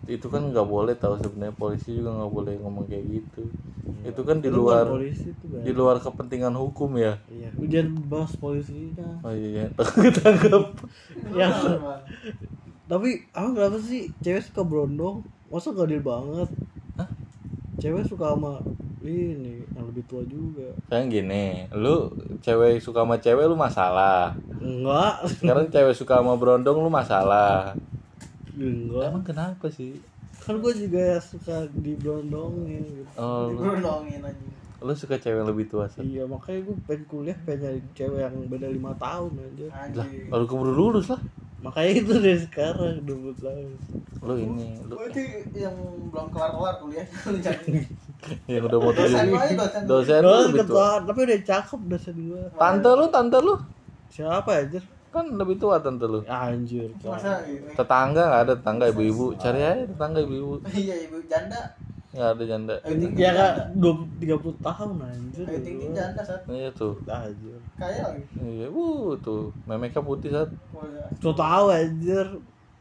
[0.05, 3.43] itu kan nggak boleh tahu sebenarnya polisi juga nggak boleh ngomong kayak gitu
[4.05, 5.81] itu kan di Lu luar bukan polisi tuh di kan?
[5.81, 9.65] luar kepentingan hukum ya Iya Lu jangan bahas polisinya oh iya
[10.05, 10.65] ketangkep
[11.41, 11.49] Ya
[12.85, 15.25] Tapi ah kenapa sih cewek suka berondong?
[15.49, 16.49] Masa gak adil banget?
[17.01, 17.09] Hah?
[17.81, 18.61] Cewek suka sama
[19.07, 20.69] ini yang lebih tua juga.
[20.87, 22.09] kan gini lu
[22.41, 25.29] cewek suka sama cewek lu masalah Enggak.
[25.35, 27.77] sekarang cewek suka sama berondong lu masalah
[28.53, 29.05] Enggak.
[29.09, 29.97] emang kenapa sih
[30.37, 33.09] Kan gue juga suka diberondongin gitu.
[33.17, 34.45] oh lu, Berondongin aja.
[34.79, 36.01] lu suka cewek yang lebih tua Sat?
[36.01, 39.65] Iya makanya gue pengen kuliah pengen nyari cewek yang beda lima tahun aja.
[39.67, 40.29] lah Anjing.
[40.29, 41.21] lalu keburu lulus lah
[41.65, 43.73] Makanya itu dari sekarang 20 tahun.
[44.25, 45.21] lu ini lu Gue itu
[45.53, 45.77] yang
[46.09, 47.69] belum kelar-kelar kuliah lu jadi.
[48.49, 49.83] yang udah mau Dosen dosen.
[49.85, 52.43] dosen lu Dosen lebih tua ketua, tapi udah cakep dosen gue.
[52.57, 53.55] tante lu tante lu
[54.09, 54.81] Siapa aja?
[55.13, 56.89] kan lebih tua tante lu Anjir.
[57.77, 61.61] Tetangga nggak ada tetangga ibu-ibu cari aja tetangga ibu-ibu Iya ibu janda.
[62.15, 62.75] Nggak ada janda
[63.13, 63.75] Ya kan.
[63.75, 65.45] 20 30 tahun anjir.
[65.45, 67.59] Ayu Ting Ting janda saat iya tuh Anjir.
[67.75, 68.23] kaya lagi.
[68.39, 71.05] iya wuh tuh memeknya putih saat Oh, iya.
[71.19, 72.27] Tuh tahu anjir.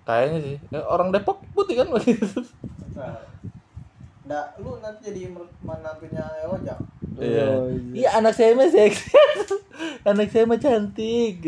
[0.04, 1.90] kayaknya sih Eh, orang Depok putih kan
[2.94, 3.18] Nah.
[4.24, 6.80] Nggak, lu nanti jadi menantunya Ojak.
[7.18, 9.12] iya Oh, iya anak saya mah seksi
[10.08, 11.44] anak saya mah cantik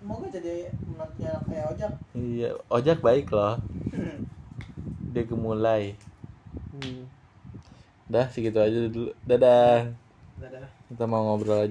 [0.00, 1.92] Mau gak jadi menantunya kayak Ojak?
[2.12, 3.56] iya ojak baik loh
[5.08, 5.96] dia gemulai
[6.72, 7.02] Hmm.
[8.10, 9.14] Dah segitu aja dulu.
[9.22, 9.94] Dadah.
[10.40, 10.68] Dadah.
[10.90, 11.68] kita mau ngobrol aja